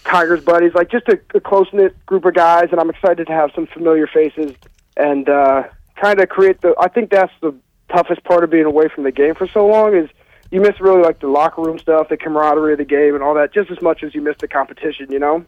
Tigers 0.04 0.44
buddies, 0.44 0.74
like 0.76 0.92
just 0.92 1.08
a, 1.08 1.20
a 1.34 1.40
close 1.40 1.68
knit 1.74 2.06
group 2.06 2.26
of 2.26 2.36
guys, 2.36 2.68
and 2.72 2.80
I'm 2.80 2.92
excited 2.92 3.26
to 3.26 3.34
have 3.34 3.50
some 3.56 3.66
familiar 3.66 4.06
faces 4.06 4.54
and 4.98 5.28
uh, 5.28 5.64
kind 5.96 6.20
of 6.20 6.30
create 6.30 6.62
the. 6.62 6.76
I 6.80 6.88
think 6.88 7.10
that's 7.10 7.34
the 7.42 7.54
toughest 7.90 8.24
part 8.24 8.44
of 8.44 8.50
being 8.50 8.66
away 8.66 8.88
from 8.94 9.04
the 9.04 9.12
game 9.12 9.36
for 9.36 9.48
so 9.48 9.66
long 9.66 9.96
is 9.96 10.10
you 10.52 10.62
miss 10.62 10.80
really 10.80 11.02
like 11.02 11.20
the 11.20 11.28
locker 11.28 11.62
room 11.62 11.80
stuff, 11.80 12.10
the 12.10 12.18
camaraderie 12.18 12.74
of 12.74 12.78
the 12.78 12.86
game, 12.86 13.16
and 13.16 13.24
all 13.24 13.34
that, 13.36 13.54
just 13.54 13.72
as 13.72 13.82
much 13.82 14.04
as 14.04 14.14
you 14.14 14.22
miss 14.22 14.36
the 14.40 14.48
competition. 14.48 15.12
You 15.12 15.20
know. 15.20 15.46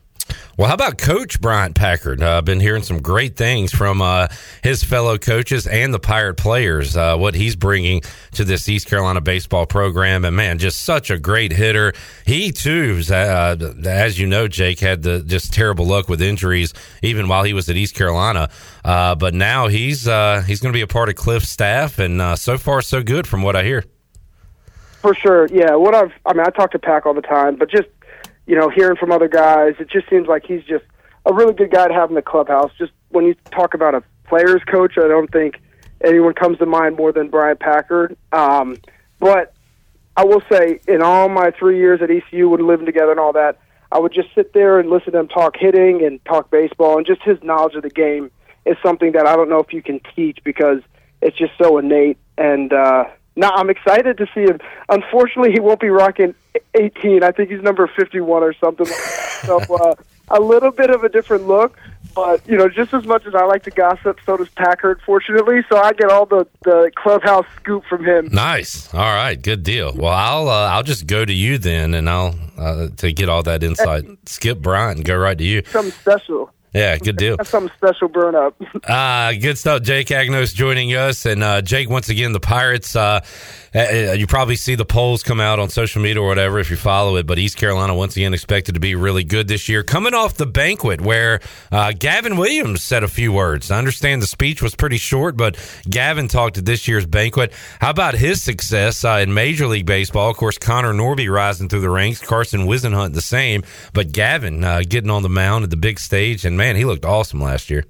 Well, 0.57 0.67
how 0.67 0.73
about 0.73 0.97
Coach 0.97 1.39
Bryant 1.39 1.75
Packard? 1.75 2.19
Uh, 2.19 2.39
I've 2.39 2.45
been 2.45 2.59
hearing 2.59 2.81
some 2.81 2.99
great 2.99 3.35
things 3.35 3.71
from 3.71 4.01
uh, 4.01 4.27
his 4.63 4.83
fellow 4.83 5.19
coaches 5.19 5.67
and 5.67 5.93
the 5.93 5.99
Pirate 5.99 6.33
players. 6.33 6.97
Uh, 6.97 7.15
what 7.15 7.35
he's 7.35 7.55
bringing 7.55 8.01
to 8.31 8.43
this 8.43 8.67
East 8.67 8.87
Carolina 8.87 9.21
baseball 9.21 9.67
program, 9.67 10.25
and 10.25 10.35
man, 10.35 10.57
just 10.57 10.81
such 10.83 11.11
a 11.11 11.19
great 11.19 11.51
hitter. 11.51 11.93
He 12.25 12.51
too, 12.51 13.03
uh, 13.07 13.55
as 13.85 14.19
you 14.19 14.25
know, 14.25 14.47
Jake 14.47 14.79
had 14.79 15.03
the 15.03 15.21
just 15.21 15.53
terrible 15.53 15.85
luck 15.85 16.09
with 16.09 16.23
injuries, 16.23 16.73
even 17.03 17.27
while 17.27 17.43
he 17.43 17.53
was 17.53 17.69
at 17.69 17.75
East 17.75 17.93
Carolina. 17.93 18.49
Uh, 18.83 19.13
but 19.13 19.35
now 19.35 19.67
he's 19.67 20.07
uh, 20.07 20.41
he's 20.47 20.59
going 20.59 20.73
to 20.73 20.77
be 20.77 20.81
a 20.81 20.87
part 20.87 21.07
of 21.07 21.13
Cliff's 21.13 21.49
staff, 21.49 21.99
and 21.99 22.39
so 22.39 22.57
far 22.57 22.81
so 22.81 23.03
good 23.03 23.27
from 23.27 23.43
what 23.43 23.55
I 23.55 23.63
hear. 23.63 23.83
For 25.03 25.13
sure, 25.13 25.47
yeah. 25.51 25.75
What 25.75 25.93
I've, 25.93 26.11
I 26.25 26.33
mean, 26.33 26.45
I 26.47 26.49
talk 26.49 26.71
to 26.71 26.79
Pack 26.79 27.05
all 27.05 27.13
the 27.13 27.21
time, 27.21 27.57
but 27.57 27.69
just 27.69 27.87
you 28.47 28.55
know, 28.55 28.69
hearing 28.69 28.97
from 28.97 29.11
other 29.11 29.27
guys, 29.27 29.75
it 29.79 29.89
just 29.89 30.09
seems 30.09 30.27
like 30.27 30.45
he's 30.45 30.63
just 30.63 30.85
a 31.25 31.33
really 31.33 31.53
good 31.53 31.69
guy 31.69 31.87
to 31.87 31.93
have 31.93 32.09
in 32.09 32.15
the 32.15 32.21
clubhouse. 32.21 32.71
Just 32.77 32.93
when 33.09 33.25
you 33.25 33.35
talk 33.51 33.73
about 33.73 33.93
a 33.93 34.03
player's 34.27 34.63
coach, 34.63 34.93
I 34.97 35.07
don't 35.07 35.31
think 35.31 35.61
anyone 36.03 36.33
comes 36.33 36.57
to 36.59 36.65
mind 36.65 36.95
more 36.95 37.11
than 37.11 37.29
Bryant 37.29 37.59
Packard. 37.59 38.17
Um, 38.31 38.77
but 39.19 39.53
I 40.15 40.25
will 40.25 40.41
say, 40.51 40.79
in 40.87 41.01
all 41.01 41.29
my 41.29 41.51
three 41.51 41.77
years 41.77 42.01
at 42.01 42.09
ECU, 42.09 42.49
when 42.49 42.65
living 42.65 42.85
together 42.85 43.11
and 43.11 43.19
all 43.19 43.33
that, 43.33 43.59
I 43.91 43.99
would 43.99 44.13
just 44.13 44.29
sit 44.33 44.53
there 44.53 44.79
and 44.79 44.89
listen 44.89 45.13
to 45.13 45.19
him 45.19 45.27
talk 45.27 45.55
hitting 45.57 46.05
and 46.05 46.23
talk 46.25 46.49
baseball, 46.49 46.97
and 46.97 47.05
just 47.05 47.21
his 47.23 47.37
knowledge 47.43 47.75
of 47.75 47.83
the 47.83 47.89
game 47.89 48.31
is 48.65 48.75
something 48.83 49.11
that 49.13 49.27
I 49.27 49.35
don't 49.35 49.49
know 49.49 49.59
if 49.59 49.71
you 49.73 49.81
can 49.81 49.99
teach 50.15 50.39
because 50.43 50.79
it's 51.21 51.37
just 51.37 51.53
so 51.61 51.77
innate. 51.77 52.17
And 52.37 52.73
uh, 52.73 53.05
now 53.37 53.51
I'm 53.51 53.69
excited 53.69 54.17
to 54.17 54.27
see 54.33 54.41
him. 54.41 54.59
Unfortunately, 54.89 55.51
he 55.51 55.59
won't 55.59 55.79
be 55.79 55.89
rocking 55.89 56.35
18. 56.73 57.23
I 57.23 57.31
think 57.31 57.49
he's 57.49 57.61
number 57.61 57.87
51 57.87 58.43
or 58.43 58.53
something. 58.53 58.85
so 58.85 59.59
uh, 59.75 59.95
a 60.29 60.41
little 60.41 60.71
bit 60.71 60.89
of 60.89 61.03
a 61.03 61.09
different 61.09 61.47
look, 61.47 61.77
but 62.15 62.45
you 62.47 62.57
know, 62.57 62.67
just 62.67 62.93
as 62.93 63.05
much 63.05 63.25
as 63.25 63.35
I 63.35 63.45
like 63.45 63.63
to 63.63 63.71
gossip, 63.71 64.19
so 64.25 64.37
does 64.37 64.49
Packard. 64.49 64.99
Fortunately, 65.05 65.61
so 65.69 65.77
I 65.77 65.93
get 65.93 66.09
all 66.09 66.25
the 66.25 66.47
the 66.63 66.91
clubhouse 66.95 67.45
scoop 67.57 67.85
from 67.85 68.03
him. 68.03 68.29
Nice. 68.31 68.93
All 68.93 69.01
right, 69.01 69.39
good 69.39 69.63
deal. 69.63 69.93
Well, 69.95 70.11
I'll 70.11 70.49
uh, 70.49 70.69
I'll 70.69 70.83
just 70.83 71.05
go 71.05 71.23
to 71.23 71.33
you 71.33 71.59
then, 71.59 71.93
and 71.93 72.09
I'll 72.09 72.35
uh, 72.57 72.87
to 72.97 73.13
get 73.13 73.29
all 73.29 73.43
that 73.43 73.63
insight. 73.63 74.05
Skip 74.25 74.59
Bryant 74.59 74.97
and 74.97 75.05
go 75.05 75.15
right 75.15 75.37
to 75.37 75.43
you. 75.43 75.63
Something 75.67 75.91
special. 75.91 76.51
Yeah, 76.73 76.97
good 76.97 77.17
deal. 77.17 77.37
That's 77.37 77.49
something 77.49 77.71
special 77.77 78.07
burn 78.07 78.35
up. 78.35 78.55
uh, 78.83 79.33
good 79.33 79.57
stuff. 79.57 79.81
Jake 79.83 80.07
Agnos 80.07 80.53
joining 80.53 80.93
us. 80.93 81.25
And 81.25 81.43
uh, 81.43 81.61
Jake, 81.61 81.89
once 81.89 82.09
again, 82.09 82.33
the 82.33 82.39
Pirates, 82.39 82.95
uh, 82.95 83.21
you 83.77 84.25
probably 84.25 84.55
see 84.55 84.75
the 84.75 84.85
polls 84.85 85.21
come 85.21 85.39
out 85.39 85.59
on 85.59 85.69
social 85.69 86.01
media 86.01 86.21
or 86.21 86.27
whatever 86.27 86.59
if 86.59 86.71
you 86.71 86.77
follow 86.77 87.15
it. 87.17 87.27
But 87.27 87.37
East 87.37 87.57
Carolina, 87.57 87.93
once 87.93 88.15
again, 88.15 88.33
expected 88.33 88.73
to 88.73 88.79
be 88.79 88.95
really 88.95 89.23
good 89.23 89.47
this 89.47 89.69
year. 89.69 89.83
Coming 89.83 90.13
off 90.13 90.35
the 90.35 90.45
banquet 90.45 90.99
where 90.99 91.39
uh, 91.71 91.91
Gavin 91.97 92.37
Williams 92.37 92.81
said 92.81 93.03
a 93.03 93.07
few 93.07 93.31
words. 93.31 93.69
I 93.69 93.77
understand 93.77 94.21
the 94.21 94.27
speech 94.27 94.61
was 94.61 94.73
pretty 94.73 94.97
short, 94.97 95.37
but 95.37 95.57
Gavin 95.89 96.27
talked 96.27 96.57
at 96.57 96.65
this 96.65 96.87
year's 96.87 97.05
banquet. 97.05 97.53
How 97.79 97.91
about 97.91 98.15
his 98.15 98.41
success 98.41 99.05
uh, 99.05 99.19
in 99.21 99.33
Major 99.33 99.67
League 99.67 99.85
Baseball? 99.85 100.29
Of 100.29 100.37
course, 100.37 100.57
Connor 100.57 100.93
Norby 100.93 101.31
rising 101.31 101.69
through 101.69 101.81
the 101.81 101.89
ranks, 101.89 102.19
Carson 102.19 102.61
Whisenhunt 102.61 103.13
the 103.13 103.21
same. 103.21 103.63
But 103.93 104.11
Gavin 104.11 104.63
uh, 104.63 104.81
getting 104.87 105.11
on 105.11 105.23
the 105.23 105.29
mound 105.29 105.63
at 105.63 105.69
the 105.69 105.77
big 105.77 105.99
stage. 105.99 106.45
And 106.45 106.57
man, 106.57 106.75
he 106.75 106.85
looked 106.85 107.05
awesome 107.05 107.41
last 107.41 107.69
year. 107.69 107.85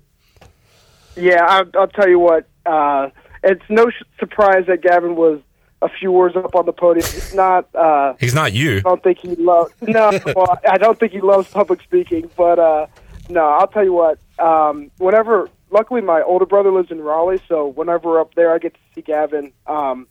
Yeah, 1.15 1.43
I, 1.45 1.63
I'll 1.77 1.87
tell 1.87 2.09
you 2.09 2.19
what. 2.19 2.45
Uh, 2.65 3.09
it's 3.43 3.63
no 3.69 3.85
surprise 4.19 4.65
that 4.67 4.81
Gavin 4.81 5.15
was 5.15 5.39
a 5.81 5.89
few 5.89 6.11
words 6.11 6.35
up 6.35 6.55
on 6.55 6.65
the 6.65 6.73
podium. 6.73 7.05
He's 7.05 7.33
not. 7.33 7.73
Uh, 7.75 8.13
He's 8.19 8.33
not 8.33 8.53
you. 8.53 8.77
I 8.77 8.81
don't 8.81 9.03
think 9.03 9.19
he 9.19 9.35
loves. 9.35 9.71
No, 9.81 10.11
well, 10.35 10.59
I 10.69 10.77
don't 10.77 10.99
think 10.99 11.11
he 11.11 11.21
loves 11.21 11.47
public 11.49 11.81
speaking. 11.81 12.29
But 12.35 12.59
uh, 12.59 12.87
no, 13.29 13.45
I'll 13.45 13.67
tell 13.67 13.83
you 13.83 13.93
what. 13.93 14.19
Um, 14.39 14.91
whenever, 14.97 15.49
luckily, 15.69 16.01
my 16.01 16.21
older 16.21 16.45
brother 16.45 16.71
lives 16.71 16.91
in 16.91 17.01
Raleigh, 17.01 17.41
so 17.47 17.67
whenever 17.67 18.09
we're 18.09 18.21
up 18.21 18.33
there, 18.35 18.53
I 18.53 18.57
get 18.57 18.73
to 18.73 18.79
see 18.95 19.01
Gavin. 19.01 19.53
Um, 19.67 20.07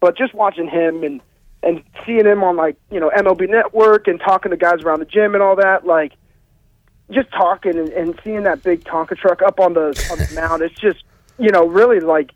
but 0.00 0.16
just 0.16 0.34
watching 0.34 0.68
him 0.68 1.02
and 1.02 1.20
and 1.62 1.82
seeing 2.06 2.24
him 2.24 2.44
on 2.44 2.56
like 2.56 2.76
you 2.90 3.00
know 3.00 3.10
MLB 3.10 3.48
Network 3.48 4.06
and 4.06 4.20
talking 4.20 4.50
to 4.50 4.56
guys 4.56 4.82
around 4.82 5.00
the 5.00 5.06
gym 5.06 5.34
and 5.34 5.42
all 5.42 5.56
that, 5.56 5.84
like 5.84 6.12
just 7.10 7.30
talking 7.32 7.76
and, 7.76 7.88
and 7.88 8.20
seeing 8.22 8.44
that 8.44 8.62
big 8.62 8.84
Tonka 8.84 9.16
truck 9.16 9.42
up 9.42 9.58
on 9.58 9.72
the 9.74 9.88
on 10.12 10.18
the 10.18 10.30
mound, 10.34 10.62
it's 10.62 10.78
just 10.78 11.02
you 11.38 11.50
know 11.50 11.66
really 11.66 12.00
like 12.00 12.32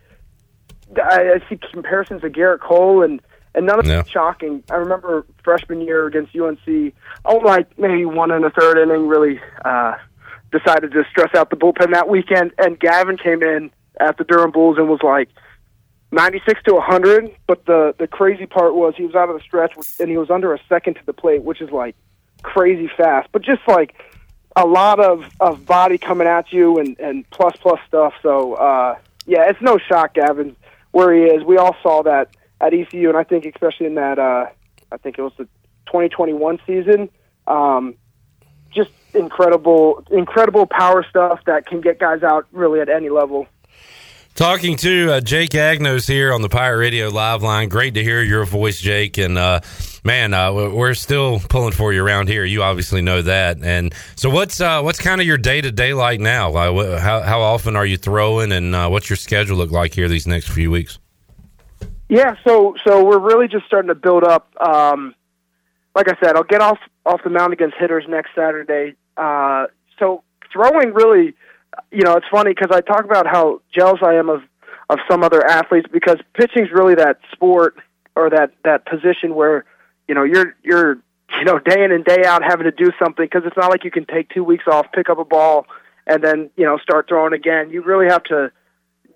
I, 1.01 1.35
I 1.35 1.49
see 1.49 1.59
comparisons 1.73 2.23
to 2.23 2.31
Gerrit 2.31 2.61
Cole 2.61 3.03
and 3.03 3.21
and 3.55 3.67
none 3.67 3.79
of 3.81 3.87
Yeah. 3.87 4.01
it's 4.01 4.11
shocking. 4.11 4.63
I 4.71 4.77
remember 4.77 5.27
freshman 5.45 5.81
year 5.83 6.07
against 6.07 6.35
UNC, 6.35 6.95
oh 7.25 7.37
like 7.37 7.79
maybe 7.79 8.05
one 8.05 8.31
in 8.31 8.43
the 8.43 8.51
third 8.51 8.79
inning 8.79 9.07
really 9.09 9.41
uh, 9.65 9.95
decided 10.51 10.93
to 10.93 11.05
stress 11.11 11.35
out 11.35 11.51
the 11.51 11.57
bullpen 11.57 11.93
that 11.93 12.09
weekend, 12.09 12.53
and 12.59 12.79
Gavin 12.81 13.17
came 13.19 13.43
in 13.43 13.71
at 14.01 14.17
the 14.19 14.25
Durham 14.25 14.51
Bulls 14.51 14.79
and 14.79 14.89
was 14.89 15.01
like. 15.03 15.29
96 16.15 16.63
to 16.65 16.75
100, 16.75 17.35
but 17.47 17.65
the 17.65 17.95
the 17.99 18.07
crazy 18.07 18.45
part 18.45 18.75
was 18.75 18.93
he 18.97 19.05
was 19.07 19.15
out 19.15 19.31
of 19.31 19.35
the 19.35 19.41
stretch 19.41 19.73
and 19.99 20.11
he 20.11 20.19
was 20.19 20.29
under 20.29 20.53
a 20.53 20.59
second 20.69 20.93
to 20.97 21.07
the 21.07 21.15
plate, 21.15 21.43
which 21.43 21.63
is 21.63 21.71
like 21.71 21.97
crazy 22.43 22.87
fast. 22.99 23.31
But 23.33 23.41
just 23.41 23.63
like 23.67 23.95
a 24.55 24.67
lot 24.67 25.01
of 25.01 25.25
of 25.41 25.65
body 25.65 25.97
coming 25.97 26.27
at 26.27 26.53
you 26.53 26.79
and 26.79 26.99
and 27.01 27.29
plus 27.31 27.55
plus 27.63 27.81
stuff. 27.89 28.13
So 28.23 28.53
uh, 28.57 28.97
yeah, 29.25 29.49
it's 29.49 29.63
no 29.63 29.79
shock, 29.79 30.13
Gavin, 30.13 30.55
where 30.93 31.13
he 31.13 31.23
is. 31.23 31.45
We 31.45 31.57
all 31.59 31.77
saw 31.83 32.03
that 32.05 32.37
at 32.61 32.73
ECU, 32.73 33.09
and 33.09 33.19
I 33.19 33.25
think 33.25 33.45
especially 33.45 33.87
in 33.87 33.97
that 33.97 34.19
uh, 34.19 34.47
I 34.93 34.97
think 34.99 35.19
it 35.19 35.23
was 35.23 35.33
the 35.37 35.45
2021 35.87 36.61
season. 36.67 37.09
Um, 37.47 37.97
just 38.71 38.91
incredible, 39.15 40.05
incredible 40.11 40.67
power 40.67 41.05
stuff 41.09 41.41
that 41.47 41.67
can 41.67 41.81
get 41.81 41.99
guys 41.99 42.23
out 42.23 42.47
really 42.53 42.81
at 42.81 42.89
any 42.89 43.09
level. 43.09 43.47
Talking 44.35 44.77
to 44.79 45.13
uh, 45.13 45.21
Jake 45.21 45.51
Agnos 45.51 46.09
here 46.09 46.33
on 46.33 46.41
the 46.41 46.49
Pirate 46.49 46.79
Radio 46.79 47.09
Live 47.09 47.43
Line. 47.43 47.69
Great 47.69 47.93
to 47.95 48.03
hear 48.03 48.23
your 48.23 48.47
voice, 48.47 48.81
Jake. 48.81 49.19
And 49.19 49.37
uh, 49.37 49.61
man, 50.05 50.33
uh, 50.33 50.53
we're 50.53 50.95
still 50.95 51.39
pulling 51.39 51.73
for 51.73 51.93
you 51.93 52.03
around 52.03 52.29
here. 52.29 52.43
You 52.43 52.63
obviously 52.63 53.03
know 53.03 53.21
that. 53.21 53.63
And 53.63 53.95
so, 54.17 54.31
what's 54.31 54.59
uh, 54.59 54.81
what's 54.81 54.99
kind 54.99 55.21
of 55.21 55.27
your 55.27 55.37
day 55.37 55.61
to 55.61 55.71
day 55.71 55.93
like 55.93 56.19
now? 56.19 56.51
How 56.55 57.21
how 57.21 57.43
often 57.43 57.77
are 57.77 57.85
you 57.85 57.99
throwing, 57.99 58.53
and 58.53 58.75
uh, 58.75 58.89
what's 58.89 59.11
your 59.11 59.19
schedule 59.19 59.59
look 59.59 59.71
like 59.71 59.93
here 59.93 60.09
these 60.09 60.27
next 60.27 60.49
few 60.49 60.71
weeks? 60.71 60.99
Yeah, 62.09 62.37
so 62.43 62.75
so 62.87 63.05
we're 63.05 63.19
really 63.19 63.49
just 63.49 63.67
starting 63.67 63.89
to 63.89 63.95
build 63.95 64.25
up. 64.25 64.49
Um, 64.61 65.15
like 65.95 66.09
I 66.09 66.17
said, 66.25 66.37
I'll 66.37 66.43
get 66.43 66.63
off 66.63 66.79
off 67.05 67.23
the 67.23 67.31
mound 67.31 67.53
against 67.53 67.77
hitters 67.79 68.07
next 68.09 68.31
Saturday. 68.35 68.95
Uh, 69.15 69.67
so 69.99 70.23
throwing 70.51 70.95
really, 70.95 71.35
you 71.91 72.03
know, 72.03 72.17
it's 72.17 72.27
funny 72.31 72.53
because 72.55 72.71
I 72.71 72.81
talk 72.81 73.05
about 73.05 73.27
how 73.27 73.61
jealous 73.75 74.01
I 74.03 74.15
am 74.15 74.29
of 74.29 74.43
of 74.89 74.99
some 75.11 75.23
other 75.23 75.45
athletes 75.47 75.89
because 75.91 76.19
pitching's 76.35 76.71
really 76.71 76.95
that 76.97 77.19
sport 77.33 77.77
or 78.15 78.31
that 78.31 78.53
that 78.65 78.85
position 78.87 79.35
where 79.35 79.65
you 80.09 80.15
know 80.15 80.25
you're 80.25 80.55
you're 80.63 80.99
you 81.39 81.45
know 81.45 81.59
day 81.59 81.83
in 81.83 81.93
and 81.93 82.05
day 82.05 82.25
out 82.25 82.43
having 82.43 82.65
to 82.65 82.73
do 82.73 82.91
something 82.99 83.25
because 83.25 83.43
it's 83.47 83.57
not 83.57 83.71
like 83.71 83.85
you 83.85 83.91
can 83.91 84.05
take 84.07 84.29
two 84.31 84.45
weeks 84.45 84.65
off, 84.67 84.87
pick 84.93 85.09
up 85.09 85.19
a 85.19 85.25
ball, 85.25 85.67
and 86.07 86.23
then 86.23 86.51
you 86.57 86.65
know 86.65 86.79
start 86.79 87.09
throwing 87.09 87.33
again. 87.33 87.71
You 87.71 87.83
really 87.83 88.07
have 88.07 88.25
to 88.25 88.53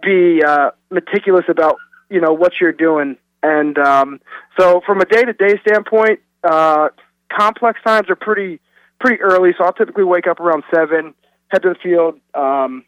be 0.03 0.43
uh, 0.43 0.71
meticulous 0.91 1.45
about 1.49 1.77
you 2.11 2.21
know 2.21 2.33
what 2.33 2.53
you're 2.61 2.73
doing. 2.73 3.17
And 3.43 3.79
um, 3.79 4.21
so, 4.59 4.81
from 4.85 5.01
a 5.01 5.05
day-to-day 5.05 5.61
standpoint, 5.61 6.21
uh, 6.43 6.89
complex 7.31 7.81
times 7.85 8.11
are 8.11 8.17
pretty 8.17 8.61
pretty 9.01 9.21
early. 9.21 9.53
So 9.57 9.65
I'll 9.65 9.73
typically 9.73 10.05
wake 10.05 10.27
up 10.27 10.41
around 10.41 10.65
seven, 10.75 11.15
head 11.49 11.63
to 11.63 11.71
the 11.71 11.75
field. 11.83 12.19
Um, 12.35 12.85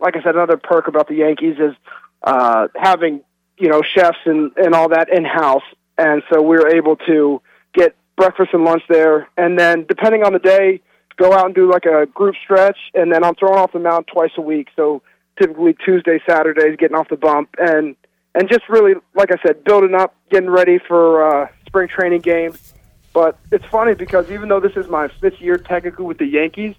like 0.00 0.16
I 0.16 0.22
said, 0.22 0.34
another 0.34 0.56
perk 0.56 0.88
about 0.88 1.08
the 1.08 1.16
Yankees 1.16 1.56
is 1.58 1.74
uh, 2.22 2.68
having 2.76 3.20
you 3.58 3.68
know 3.68 3.82
chefs 3.82 4.18
and 4.24 4.52
and 4.56 4.74
all 4.74 4.90
that 4.90 5.08
in 5.12 5.24
house, 5.24 5.62
and 5.96 6.22
so 6.32 6.40
we 6.40 6.56
were 6.56 6.68
able 6.68 6.96
to 6.96 7.42
get 7.74 7.96
breakfast 8.16 8.50
and 8.52 8.64
lunch 8.64 8.82
there, 8.88 9.28
and 9.36 9.58
then 9.58 9.84
depending 9.88 10.22
on 10.24 10.32
the 10.32 10.38
day, 10.38 10.80
go 11.16 11.32
out 11.32 11.46
and 11.46 11.54
do 11.54 11.70
like 11.70 11.84
a 11.84 12.06
group 12.06 12.34
stretch, 12.42 12.78
and 12.94 13.12
then 13.12 13.24
I'm 13.24 13.34
throwing 13.34 13.58
off 13.58 13.72
the 13.72 13.78
mound 13.78 14.06
twice 14.06 14.30
a 14.36 14.42
week. 14.42 14.68
So 14.76 15.02
typically 15.40 15.74
Tuesday, 15.84 16.20
Saturdays, 16.28 16.76
getting 16.78 16.96
off 16.96 17.08
the 17.08 17.16
bump, 17.16 17.50
and 17.58 17.96
and 18.34 18.48
just 18.48 18.68
really, 18.68 18.94
like 19.14 19.30
I 19.32 19.36
said, 19.44 19.64
building 19.64 19.94
up, 19.94 20.14
getting 20.30 20.50
ready 20.50 20.78
for 20.78 21.26
uh, 21.26 21.48
spring 21.66 21.88
training 21.88 22.20
games. 22.20 22.74
But 23.12 23.38
it's 23.50 23.64
funny 23.66 23.94
because 23.94 24.30
even 24.30 24.48
though 24.48 24.60
this 24.60 24.76
is 24.76 24.86
my 24.88 25.08
fifth 25.08 25.40
year 25.40 25.58
technically 25.58 26.04
with 26.04 26.18
the 26.18 26.26
Yankees, 26.26 26.76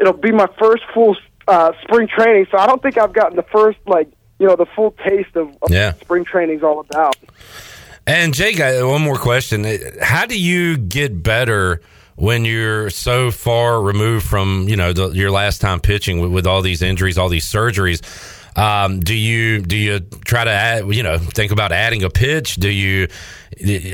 it'll 0.00 0.12
be 0.14 0.32
my 0.32 0.48
first 0.58 0.82
full 0.94 1.16
uh, 1.46 1.72
spring 1.82 2.08
training. 2.08 2.46
So 2.50 2.58
I 2.58 2.66
don't 2.66 2.82
think 2.82 2.98
I've 2.98 3.12
gotten 3.12 3.36
the 3.36 3.42
first 3.44 3.78
like 3.86 4.10
you 4.38 4.46
know 4.46 4.56
the 4.56 4.66
full 4.66 4.92
taste 5.06 5.36
of, 5.36 5.48
of 5.62 5.70
Yeah. 5.70 5.92
what 5.92 6.00
spring 6.00 6.24
training's 6.24 6.62
all 6.62 6.80
about. 6.80 7.16
And 8.06 8.32
Jake, 8.34 8.58
one 8.58 9.02
more 9.02 9.16
question: 9.18 9.64
How 10.00 10.26
do 10.26 10.40
you 10.40 10.76
get 10.76 11.22
better 11.22 11.80
when 12.16 12.44
you're 12.44 12.90
so 12.90 13.30
far 13.30 13.80
removed 13.80 14.26
from 14.26 14.66
you 14.68 14.76
know 14.76 14.92
the, 14.92 15.10
your 15.10 15.30
last 15.30 15.60
time 15.60 15.80
pitching 15.80 16.20
with, 16.20 16.32
with 16.32 16.46
all 16.46 16.62
these 16.62 16.82
injuries, 16.82 17.18
all 17.18 17.28
these 17.28 17.44
surgeries? 17.46 18.02
Um, 18.58 18.98
do 19.00 19.14
you 19.14 19.60
do 19.62 19.76
you 19.76 20.00
try 20.24 20.44
to 20.44 20.50
add, 20.50 20.92
you 20.92 21.02
know 21.02 21.18
think 21.18 21.52
about 21.52 21.70
adding 21.72 22.02
a 22.02 22.10
pitch? 22.10 22.56
Do 22.56 22.68
you? 22.70 23.06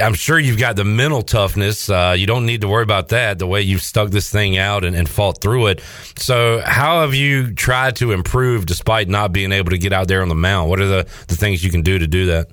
I'm 0.03 0.13
sure 0.13 0.39
you've 0.39 0.59
got 0.59 0.77
the 0.77 0.85
mental 0.85 1.23
toughness. 1.23 1.89
Uh, 1.89 2.15
you 2.17 2.27
don't 2.27 2.45
need 2.45 2.61
to 2.61 2.69
worry 2.69 2.83
about 2.83 3.09
that. 3.09 3.39
The 3.39 3.47
way 3.47 3.63
you've 3.63 3.83
stuck 3.83 4.11
this 4.11 4.31
thing 4.31 4.59
out 4.59 4.85
and, 4.85 4.95
and 4.95 5.09
fought 5.09 5.41
through 5.41 5.69
it. 5.69 5.83
So, 6.17 6.61
how 6.65 7.01
have 7.01 7.15
you 7.15 7.55
tried 7.55 7.97
to 7.97 8.13
improve 8.13 8.67
despite 8.67 9.09
not 9.09 9.33
being 9.33 9.53
able 9.53 9.71
to 9.71 9.79
get 9.79 9.95
out 9.95 10.09
there 10.09 10.21
on 10.21 10.29
the 10.29 10.35
mound? 10.35 10.69
What 10.69 10.81
are 10.81 10.87
the, 10.87 11.09
the 11.29 11.37
things 11.37 11.65
you 11.65 11.71
can 11.71 11.81
do 11.81 11.99
to 11.99 12.07
do 12.07 12.27
that? 12.27 12.51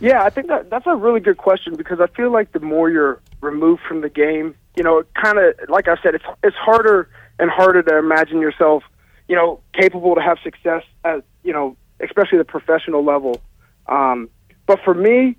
Yeah, 0.00 0.24
I 0.24 0.30
think 0.30 0.48
that 0.48 0.70
that's 0.70 0.86
a 0.86 0.96
really 0.96 1.20
good 1.20 1.38
question 1.38 1.76
because 1.76 2.00
I 2.00 2.08
feel 2.08 2.30
like 2.30 2.52
the 2.52 2.60
more 2.60 2.90
you're 2.90 3.20
removed 3.40 3.82
from 3.86 4.00
the 4.00 4.10
game, 4.10 4.54
you 4.76 4.82
know, 4.82 4.98
it 4.98 5.06
kind 5.14 5.38
of 5.38 5.54
like 5.68 5.86
I 5.86 5.96
said, 6.02 6.16
it's 6.16 6.24
it's 6.42 6.56
harder 6.56 7.08
and 7.38 7.48
harder 7.48 7.82
to 7.82 7.96
imagine 7.96 8.40
yourself, 8.40 8.82
you 9.28 9.36
know, 9.36 9.60
capable 9.72 10.16
to 10.16 10.20
have 10.20 10.38
success 10.42 10.82
at 11.04 11.24
you 11.44 11.52
know, 11.52 11.76
especially 12.00 12.38
the 12.38 12.44
professional 12.44 13.04
level. 13.04 13.40
Um, 13.86 14.28
but 14.66 14.80
for 14.84 14.92
me, 14.92 15.36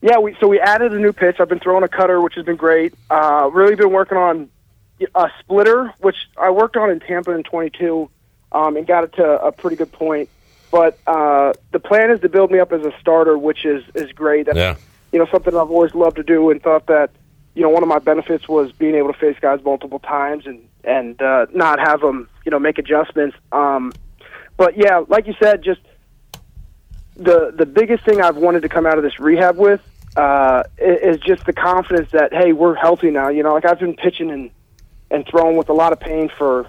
yeah, 0.00 0.18
we 0.18 0.36
so 0.40 0.46
we 0.46 0.60
added 0.60 0.92
a 0.92 0.98
new 0.98 1.12
pitch. 1.12 1.36
I've 1.40 1.48
been 1.48 1.58
throwing 1.60 1.82
a 1.84 1.88
cutter, 1.88 2.20
which 2.20 2.34
has 2.34 2.44
been 2.44 2.56
great. 2.56 2.94
Uh, 3.10 3.50
really 3.52 3.74
been 3.74 3.90
working 3.90 4.16
on 4.18 4.48
a 5.14 5.30
splitter, 5.40 5.92
which 5.98 6.16
I 6.36 6.50
worked 6.50 6.76
on 6.76 6.90
in 6.90 7.00
Tampa 7.00 7.32
in 7.32 7.42
22, 7.42 8.08
um, 8.52 8.76
and 8.76 8.86
got 8.86 9.04
it 9.04 9.12
to 9.14 9.24
a 9.24 9.52
pretty 9.52 9.76
good 9.76 9.92
point. 9.92 10.28
But 10.70 10.98
uh, 11.06 11.52
the 11.72 11.80
plan 11.80 12.10
is 12.10 12.20
to 12.20 12.28
build 12.28 12.50
me 12.50 12.58
up 12.58 12.72
as 12.72 12.82
a 12.84 12.92
starter, 13.00 13.36
which 13.38 13.64
is 13.64 13.82
is 13.94 14.12
great. 14.12 14.46
That's, 14.46 14.58
Yeah. 14.58 14.76
you 15.12 15.18
know, 15.18 15.26
something 15.32 15.54
I've 15.54 15.70
always 15.70 15.94
loved 15.94 16.16
to 16.16 16.22
do, 16.22 16.50
and 16.50 16.62
thought 16.62 16.86
that 16.86 17.10
you 17.54 17.62
know 17.62 17.70
one 17.70 17.82
of 17.82 17.88
my 17.88 17.98
benefits 17.98 18.48
was 18.48 18.70
being 18.72 18.94
able 18.94 19.12
to 19.12 19.18
face 19.18 19.36
guys 19.40 19.60
multiple 19.64 19.98
times 19.98 20.46
and 20.46 20.60
and 20.84 21.20
uh, 21.20 21.46
not 21.52 21.80
have 21.80 22.00
them 22.00 22.28
you 22.44 22.50
know 22.50 22.58
make 22.60 22.78
adjustments. 22.78 23.36
Um, 23.50 23.92
but 24.56 24.76
yeah, 24.76 25.02
like 25.08 25.26
you 25.26 25.34
said, 25.42 25.62
just 25.62 25.80
the 27.16 27.52
the 27.56 27.66
biggest 27.66 28.04
thing 28.04 28.20
I've 28.20 28.36
wanted 28.36 28.62
to 28.62 28.68
come 28.68 28.86
out 28.86 28.96
of 28.98 29.02
this 29.04 29.18
rehab 29.18 29.56
with 29.56 29.80
uh, 30.16 30.64
is 30.78 31.18
just 31.20 31.44
the 31.46 31.52
confidence 31.52 32.10
that 32.12 32.32
hey, 32.32 32.52
we're 32.52 32.74
healthy 32.74 33.10
now. 33.10 33.28
You 33.28 33.42
know, 33.42 33.54
like 33.54 33.64
I've 33.64 33.78
been 33.78 33.94
pitching 33.94 34.30
and 34.30 34.50
and 35.10 35.26
throwing 35.26 35.56
with 35.56 35.68
a 35.68 35.72
lot 35.72 35.92
of 35.92 36.00
pain 36.00 36.30
for 36.36 36.68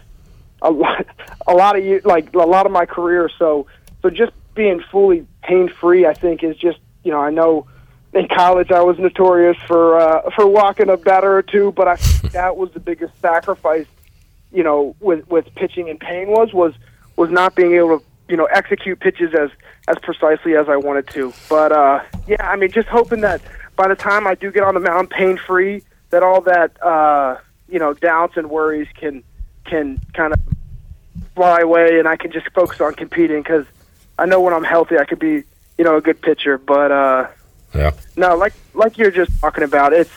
a 0.62 0.72
lot 0.72 1.06
a 1.48 1.54
lot 1.54 1.78
of 1.78 1.84
years, 1.84 2.06
like 2.06 2.34
a 2.34 2.40
lot 2.40 2.66
of 2.66 2.72
my 2.72 2.86
career. 2.86 3.30
So 3.38 3.68
so 4.02 4.10
just 4.10 4.32
being 4.56 4.82
fully 4.92 5.26
pain 5.42 5.70
free, 5.70 6.06
I 6.06 6.14
think, 6.14 6.44
is 6.44 6.58
just 6.58 6.80
you 7.04 7.12
know 7.12 7.20
I 7.20 7.30
know. 7.30 7.68
In 8.12 8.28
college, 8.28 8.72
I 8.72 8.82
was 8.82 8.98
notorious 8.98 9.56
for 9.68 10.00
uh, 10.00 10.32
for 10.32 10.48
walking 10.48 10.90
a 10.90 10.98
batter 10.98 11.32
or 11.32 11.44
two, 11.44 11.72
but 11.74 11.88
I 11.88 11.96
think 11.96 12.34
that 12.34 12.58
was 12.58 12.72
the 12.72 12.80
biggest 12.80 13.14
sacrifice 13.22 13.86
you 14.52 14.64
know, 14.64 14.96
with 15.00 15.28
with 15.30 15.54
pitching 15.56 15.90
and 15.90 16.00
pain 16.00 16.28
was 16.28 16.54
was 16.54 16.74
was 17.16 17.30
not 17.30 17.56
being 17.56 17.74
able 17.74 18.00
to 18.00 18.06
you 18.30 18.38
know 18.38 18.46
execute 18.46 19.00
pitches 19.00 19.34
as 19.34 19.50
as 19.88 19.98
precisely 20.02 20.56
as 20.56 20.70
I 20.70 20.78
wanted 20.78 21.08
to. 21.10 21.34
But 21.50 21.72
uh, 21.72 22.04
yeah, 22.28 22.48
I 22.50 22.56
mean, 22.56 22.72
just 22.72 22.88
hoping 22.88 23.22
that 23.22 23.42
by 23.76 23.88
the 23.88 23.96
time 23.96 24.28
I 24.28 24.36
do 24.36 24.52
get 24.52 24.64
on 24.64 24.74
the 24.76 24.80
mound 24.80 25.10
pain 25.10 25.38
free, 25.38 25.84
that 26.12 26.24
all 26.24 26.42
that 26.42 26.82
uh, 26.82 27.38
you 27.68 27.80
know 27.80 27.94
doubts 27.94 28.38
and 28.38 28.50
worries 28.50 28.88
can 28.96 29.24
can 29.66 30.00
kind 30.14 30.34
of 30.34 30.40
fly 31.36 31.60
away, 31.62 32.00
and 32.00 32.08
I 32.08 32.16
can 32.16 32.32
just 32.32 32.50
focus 32.52 32.80
on 32.82 32.94
competing 32.94 33.42
because 33.42 33.66
I 34.18 34.26
know 34.26 34.40
when 34.42 34.54
I'm 34.54 34.64
healthy, 34.64 34.98
I 34.98 35.06
could 35.06 35.20
be 35.20 35.44
you 35.78 35.84
know 35.84 35.98
a 35.98 36.02
good 36.02 36.22
pitcher. 36.22 36.58
But 36.58 36.92
uh, 36.92 37.28
Yeah. 37.74 37.92
no, 38.16 38.36
like 38.36 38.54
like 38.74 38.98
you're 38.98 39.12
just 39.12 39.32
talking 39.42 39.64
about, 39.64 39.94
it's 39.94 40.12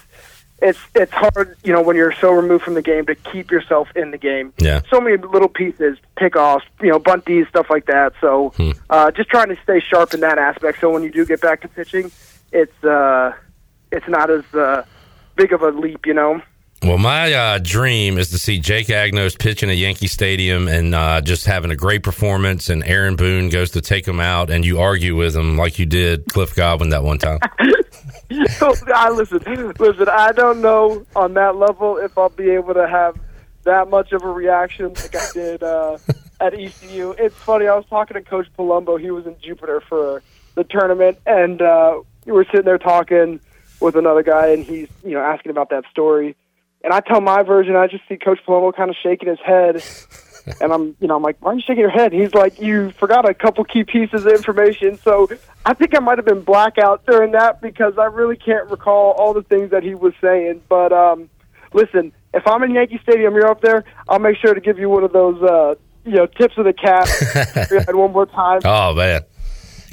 it's 0.62 0.78
it's 0.95 1.12
hard, 1.12 1.57
you 1.64 1.73
know, 1.73 1.83
when 1.83 1.97
you're 1.97 2.12
so 2.12 2.31
removed 2.33 2.64
from 2.64 2.75
the 2.75 2.83
game 2.83 3.04
to 3.07 3.14
keep 3.14 3.50
yourself 3.50 3.88
in 3.97 4.12
the 4.12 4.19
game. 4.19 4.52
Yeah. 4.59 4.81
So 4.88 5.00
many 5.00 5.16
little 5.19 5.49
pieces, 5.49 5.99
pickoffs, 6.16 6.62
you 6.81 6.88
know, 6.88 6.99
bunties, 7.00 7.49
stuff 7.49 7.69
like 7.69 7.87
that. 7.87 8.12
So 8.21 8.52
Hmm. 8.57 8.71
uh, 8.88 9.11
just 9.11 9.28
trying 9.28 9.49
to 9.49 9.57
stay 9.62 9.81
sharp 9.81 10.14
in 10.14 10.21
that 10.21 10.38
aspect. 10.38 10.81
So 10.81 10.90
when 10.90 11.02
you 11.02 11.11
do 11.11 11.26
get 11.26 11.40
back 11.40 11.61
to 11.62 11.69
pitching, 11.69 12.11
it's 12.52 12.85
uh, 12.85 13.33
it's 13.90 14.09
not 14.09 14.31
as 14.31 14.45
uh, 14.54 14.85
big 15.37 15.52
of 15.52 15.62
a 15.62 15.71
leap, 15.71 16.07
you 16.07 16.14
know. 16.14 16.40
Well, 16.85 16.99
my 16.99 17.33
uh, 17.33 17.59
dream 17.62 18.19
is 18.19 18.31
to 18.31 18.38
see 18.40 18.59
Jake 18.59 18.88
Agnos 18.88 19.38
pitch 19.38 19.62
in 19.62 19.71
a 19.71 19.73
Yankee 19.73 20.09
Stadium 20.09 20.66
and 20.66 20.95
uh, 20.97 21.21
just 21.21 21.47
having 21.47 21.71
a 21.71 21.76
great 21.76 22.02
performance, 22.02 22.69
and 22.71 22.83
Aaron 22.85 23.14
Boone 23.14 23.50
goes 23.50 23.71
to 23.73 23.81
take 23.81 24.07
him 24.07 24.19
out, 24.19 24.50
and 24.50 24.64
you 24.64 24.81
argue 24.81 25.14
with 25.14 25.37
him 25.37 25.57
like 25.57 25.78
you 25.78 25.87
did 25.87 26.26
Cliff 26.26 26.57
Godwin 26.57 26.88
that 26.88 27.04
one 27.04 27.19
time. 27.19 27.38
I 28.30 29.11
listen, 29.11 29.40
listen. 29.78 30.09
I 30.09 30.32
don't 30.32 30.61
know 30.61 31.06
on 31.14 31.35
that 31.35 31.56
level 31.56 31.97
if 31.99 32.16
I'll 32.16 32.28
be 32.28 32.50
able 32.50 32.75
to 32.75 32.88
have 32.88 33.16
that 33.64 33.88
much 33.88 34.12
of 34.12 34.23
a 34.23 34.28
reaction 34.28 34.88
like 34.94 35.14
I 35.14 35.26
did 35.32 35.62
uh, 35.62 35.99
at 36.40 36.54
ECU. 36.54 37.12
It's 37.12 37.37
funny. 37.37 37.68
I 37.68 37.76
was 37.76 37.87
talking 37.87 38.14
to 38.14 38.23
Coach 38.23 38.49
Palumbo. 38.59 39.00
He 39.00 39.11
was 39.11 39.26
in 39.26 39.37
Jupiter 39.40 39.80
for 39.88 40.23
the 40.54 40.64
tournament, 40.64 41.18
and 41.26 41.62
uh, 41.62 42.00
we 42.25 42.32
were 42.32 42.44
sitting 42.44 42.64
there 42.64 42.78
talking 42.78 43.40
with 43.80 43.97
another 43.97 44.23
guy, 44.23 44.49
and 44.49 44.64
he's 44.64 44.88
you 45.04 45.12
know 45.12 45.21
asking 45.21 45.50
about 45.50 45.71
that 45.71 45.85
story. 45.90 46.37
And 46.85 46.92
I 46.92 47.00
tell 47.00 47.21
my 47.21 47.42
version. 47.42 47.76
I 47.76 47.87
just 47.87 48.06
see 48.09 48.16
Coach 48.16 48.40
Palumbo 48.47 48.75
kind 48.75 48.90
of 48.90 48.97
shaking 49.02 49.28
his 49.28 49.38
head. 49.40 49.82
And 50.61 50.73
I'm, 50.73 50.97
you 51.01 51.09
know, 51.09 51.17
I'm 51.17 51.23
like, 51.23 51.37
why 51.41 51.53
are 51.53 51.55
you 51.55 51.61
shaking 51.61 51.81
your 51.81 51.91
head? 51.91 52.13
He's 52.13 52.35
like, 52.35 52.61
you 52.61 52.91
forgot 52.93 53.29
a 53.29 53.35
couple 53.35 53.65
key 53.65 53.85
pieces 53.85 54.27
of 54.27 54.33
information. 54.33 54.99
So 54.99 55.29
I 55.65 55.75
think 55.75 55.97
I 55.97 56.01
might 56.01 56.19
have 56.19 56.25
been 56.25 56.43
blackout 56.43 57.07
during 57.07 57.33
that 57.33 57.61
because 57.61 57.99
I 57.99 58.05
really 58.07 58.37
can't 58.37 58.71
recall 58.71 59.13
all 59.13 59.35
the 59.35 59.43
things 59.43 59.71
that 59.71 59.83
he 59.83 59.95
was 59.95 60.15
saying. 60.21 60.63
But 60.69 60.93
um, 60.93 61.31
listen, 61.73 62.13
if 62.35 62.47
I'm 62.47 62.63
in 62.63 62.73
Yankee 62.73 62.99
Stadium, 63.03 63.35
you're 63.35 63.49
up 63.49 63.61
there. 63.61 63.85
I'll 64.09 64.19
make 64.19 64.37
sure 64.39 64.55
to 64.55 64.61
give 64.61 64.79
you 64.79 64.89
one 64.89 65.05
of 65.05 65.13
those, 65.13 65.41
uh, 65.43 65.75
you 66.05 66.13
know, 66.17 66.27
tips 66.27 66.59
of 66.59 66.65
the 66.65 66.73
cap 66.73 67.09
one 67.95 68.13
more 68.13 68.27
time. 68.27 68.61
Oh 68.65 68.95
man, 68.95 69.21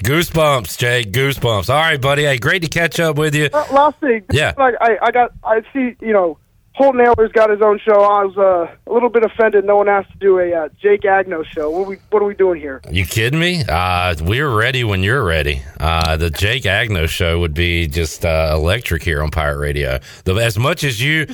goosebumps, 0.03 0.77
Jake, 0.77 1.12
goosebumps. 1.12 1.70
All 1.70 1.79
right, 1.79 2.01
buddy. 2.01 2.24
Hey, 2.24 2.38
great 2.38 2.63
to 2.63 2.70
catch 2.70 3.00
up 3.00 3.18
with 3.18 3.36
you. 3.36 3.50
Uh, 3.53 3.65
last 3.72 4.00
thing, 4.00 4.24
Yeah. 4.32 4.53
I, 4.58 4.98
I 5.01 5.12
got, 5.12 5.32
I 5.44 5.62
see, 5.74 5.96
you 6.01 6.13
know, 6.13 6.38
Holt 6.79 6.95
Naylor's 6.95 7.33
got 7.33 7.50
his 7.50 7.62
own 7.62 7.77
show. 7.86 8.03
I 8.03 8.24
was 8.24 8.38
uh, 8.38 8.74
a 8.89 8.93
little 8.93 9.09
bit 9.09 9.25
offended. 9.25 9.65
No 9.65 9.75
one 9.75 9.89
asked 9.89 10.13
to 10.13 10.17
do 10.17 10.39
a 10.39 10.53
uh, 10.53 10.69
Jake 10.81 11.01
Agno 11.01 11.43
show. 11.43 11.69
What 11.69 11.81
are 11.81 11.89
we, 11.89 11.98
what 12.09 12.21
are 12.21 12.25
we 12.25 12.36
doing 12.36 12.57
here? 12.57 12.79
You 12.89 13.05
kidding 13.05 13.38
me? 13.38 13.65
Uh, 13.67 14.15
we're 14.21 14.50
ready 14.50 14.86
when 14.86 15.03
you're 15.03 15.25
ready. 15.25 15.62
Uh, 15.77 16.15
the 16.15 16.29
Jake 16.29 16.63
Agno 16.63 17.09
show 17.09 17.38
would 17.41 17.53
be 17.53 17.88
just 17.88 18.24
uh, 18.25 18.51
electric 18.53 19.03
here 19.03 19.21
on 19.21 19.29
Pirate 19.29 19.57
Radio. 19.57 20.00
The, 20.24 20.36
as 20.36 20.57
much 20.57 20.86
as 20.86 21.03
you, 21.03 21.27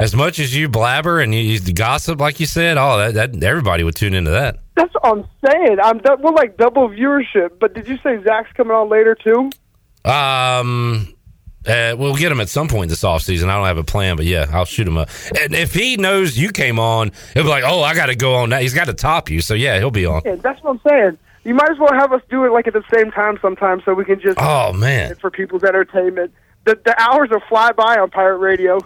as 0.00 0.14
much 0.14 0.38
as 0.38 0.54
you 0.54 0.68
blabber 0.68 1.18
and 1.18 1.34
you, 1.34 1.40
you 1.40 1.74
gossip, 1.74 2.20
like 2.20 2.38
you 2.38 2.46
said, 2.46 2.78
oh, 2.78 3.10
that, 3.10 3.32
that 3.32 3.42
everybody 3.42 3.82
would 3.82 3.96
tune 3.96 4.14
into 4.14 4.30
that. 4.30 4.60
That's 4.76 4.94
what 4.94 5.04
I'm 5.04 5.24
saying. 5.44 5.78
I'm 5.82 6.00
we're 6.20 6.30
like 6.30 6.56
double 6.58 6.88
viewership. 6.88 7.58
But 7.58 7.74
did 7.74 7.88
you 7.88 7.98
say 8.04 8.22
Zach's 8.22 8.52
coming 8.56 8.72
on 8.72 8.88
later 8.88 9.16
too? 9.16 9.50
Um, 10.08 11.12
uh, 11.66 11.94
we'll 11.96 12.16
get 12.16 12.32
him 12.32 12.40
at 12.40 12.48
some 12.48 12.68
point 12.68 12.88
this 12.88 13.02
offseason. 13.02 13.48
I 13.48 13.56
don't 13.56 13.66
have 13.66 13.78
a 13.78 13.84
plan, 13.84 14.16
but 14.16 14.26
yeah, 14.26 14.46
I'll 14.52 14.64
shoot 14.64 14.86
him 14.86 14.96
up. 14.96 15.08
And 15.40 15.54
if 15.54 15.74
he 15.74 15.96
knows 15.96 16.36
you 16.36 16.50
came 16.50 16.78
on, 16.78 17.12
he'll 17.34 17.44
be 17.44 17.48
like, 17.48 17.64
"Oh, 17.64 17.82
I 17.82 17.94
got 17.94 18.06
to 18.06 18.16
go 18.16 18.34
on 18.34 18.50
that." 18.50 18.62
He's 18.62 18.74
got 18.74 18.86
to 18.86 18.94
top 18.94 19.30
you, 19.30 19.40
so 19.40 19.54
yeah, 19.54 19.78
he'll 19.78 19.90
be 19.90 20.06
on. 20.06 20.22
Yeah, 20.24 20.36
that's 20.36 20.62
what 20.62 20.72
I'm 20.72 20.80
saying. 20.88 21.18
You 21.44 21.54
might 21.54 21.70
as 21.70 21.78
well 21.78 21.92
have 21.92 22.12
us 22.12 22.22
do 22.30 22.44
it 22.44 22.52
like 22.52 22.66
at 22.66 22.72
the 22.72 22.84
same 22.92 23.10
time 23.10 23.38
sometimes 23.42 23.84
so 23.84 23.94
we 23.94 24.04
can 24.04 24.20
just 24.20 24.38
Oh 24.40 24.72
man, 24.72 25.14
for 25.16 25.30
people's 25.30 25.64
entertainment. 25.64 26.32
The 26.64 26.78
the 26.84 26.94
hours 27.00 27.30
will 27.30 27.42
fly 27.48 27.72
by 27.72 27.98
on 27.98 28.10
pirate 28.10 28.38
radio. 28.38 28.76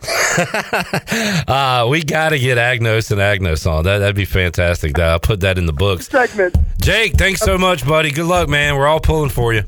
uh, 1.49 1.87
we 1.91 2.03
got 2.03 2.31
to 2.31 2.39
get 2.39 2.57
Agnos 2.57 3.11
and 3.11 3.21
Agnos 3.21 3.71
on. 3.71 3.85
That 3.85 3.99
that'd 3.99 4.17
be 4.17 4.25
fantastic. 4.25 4.99
I'll 4.99 5.21
put 5.21 5.41
that 5.41 5.59
in 5.59 5.67
the 5.67 5.75
books. 5.75 6.09
Segment. 6.09 6.57
Jake, 6.81 7.15
thanks 7.15 7.41
so 7.41 7.59
much, 7.59 7.87
buddy. 7.87 8.11
Good 8.11 8.27
luck, 8.27 8.49
man. 8.49 8.77
We're 8.77 8.87
all 8.87 9.01
pulling 9.01 9.31
for 9.31 9.53
you. 9.53 9.65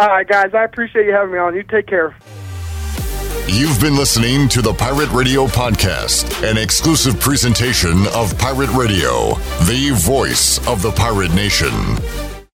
All 0.00 0.08
right, 0.08 0.26
guys. 0.26 0.54
I 0.54 0.64
appreciate 0.64 1.04
you 1.04 1.12
having 1.12 1.34
me 1.34 1.38
on. 1.38 1.54
You 1.54 1.62
take 1.62 1.86
care. 1.86 2.16
You've 3.46 3.78
been 3.82 3.94
listening 3.94 4.48
to 4.48 4.62
the 4.62 4.72
Pirate 4.72 5.10
Radio 5.10 5.46
Podcast, 5.46 6.48
an 6.48 6.56
exclusive 6.56 7.20
presentation 7.20 8.06
of 8.14 8.36
Pirate 8.38 8.70
Radio, 8.70 9.34
the 9.66 9.90
voice 9.94 10.66
of 10.66 10.80
the 10.80 10.90
pirate 10.92 11.34
nation. 11.34 12.29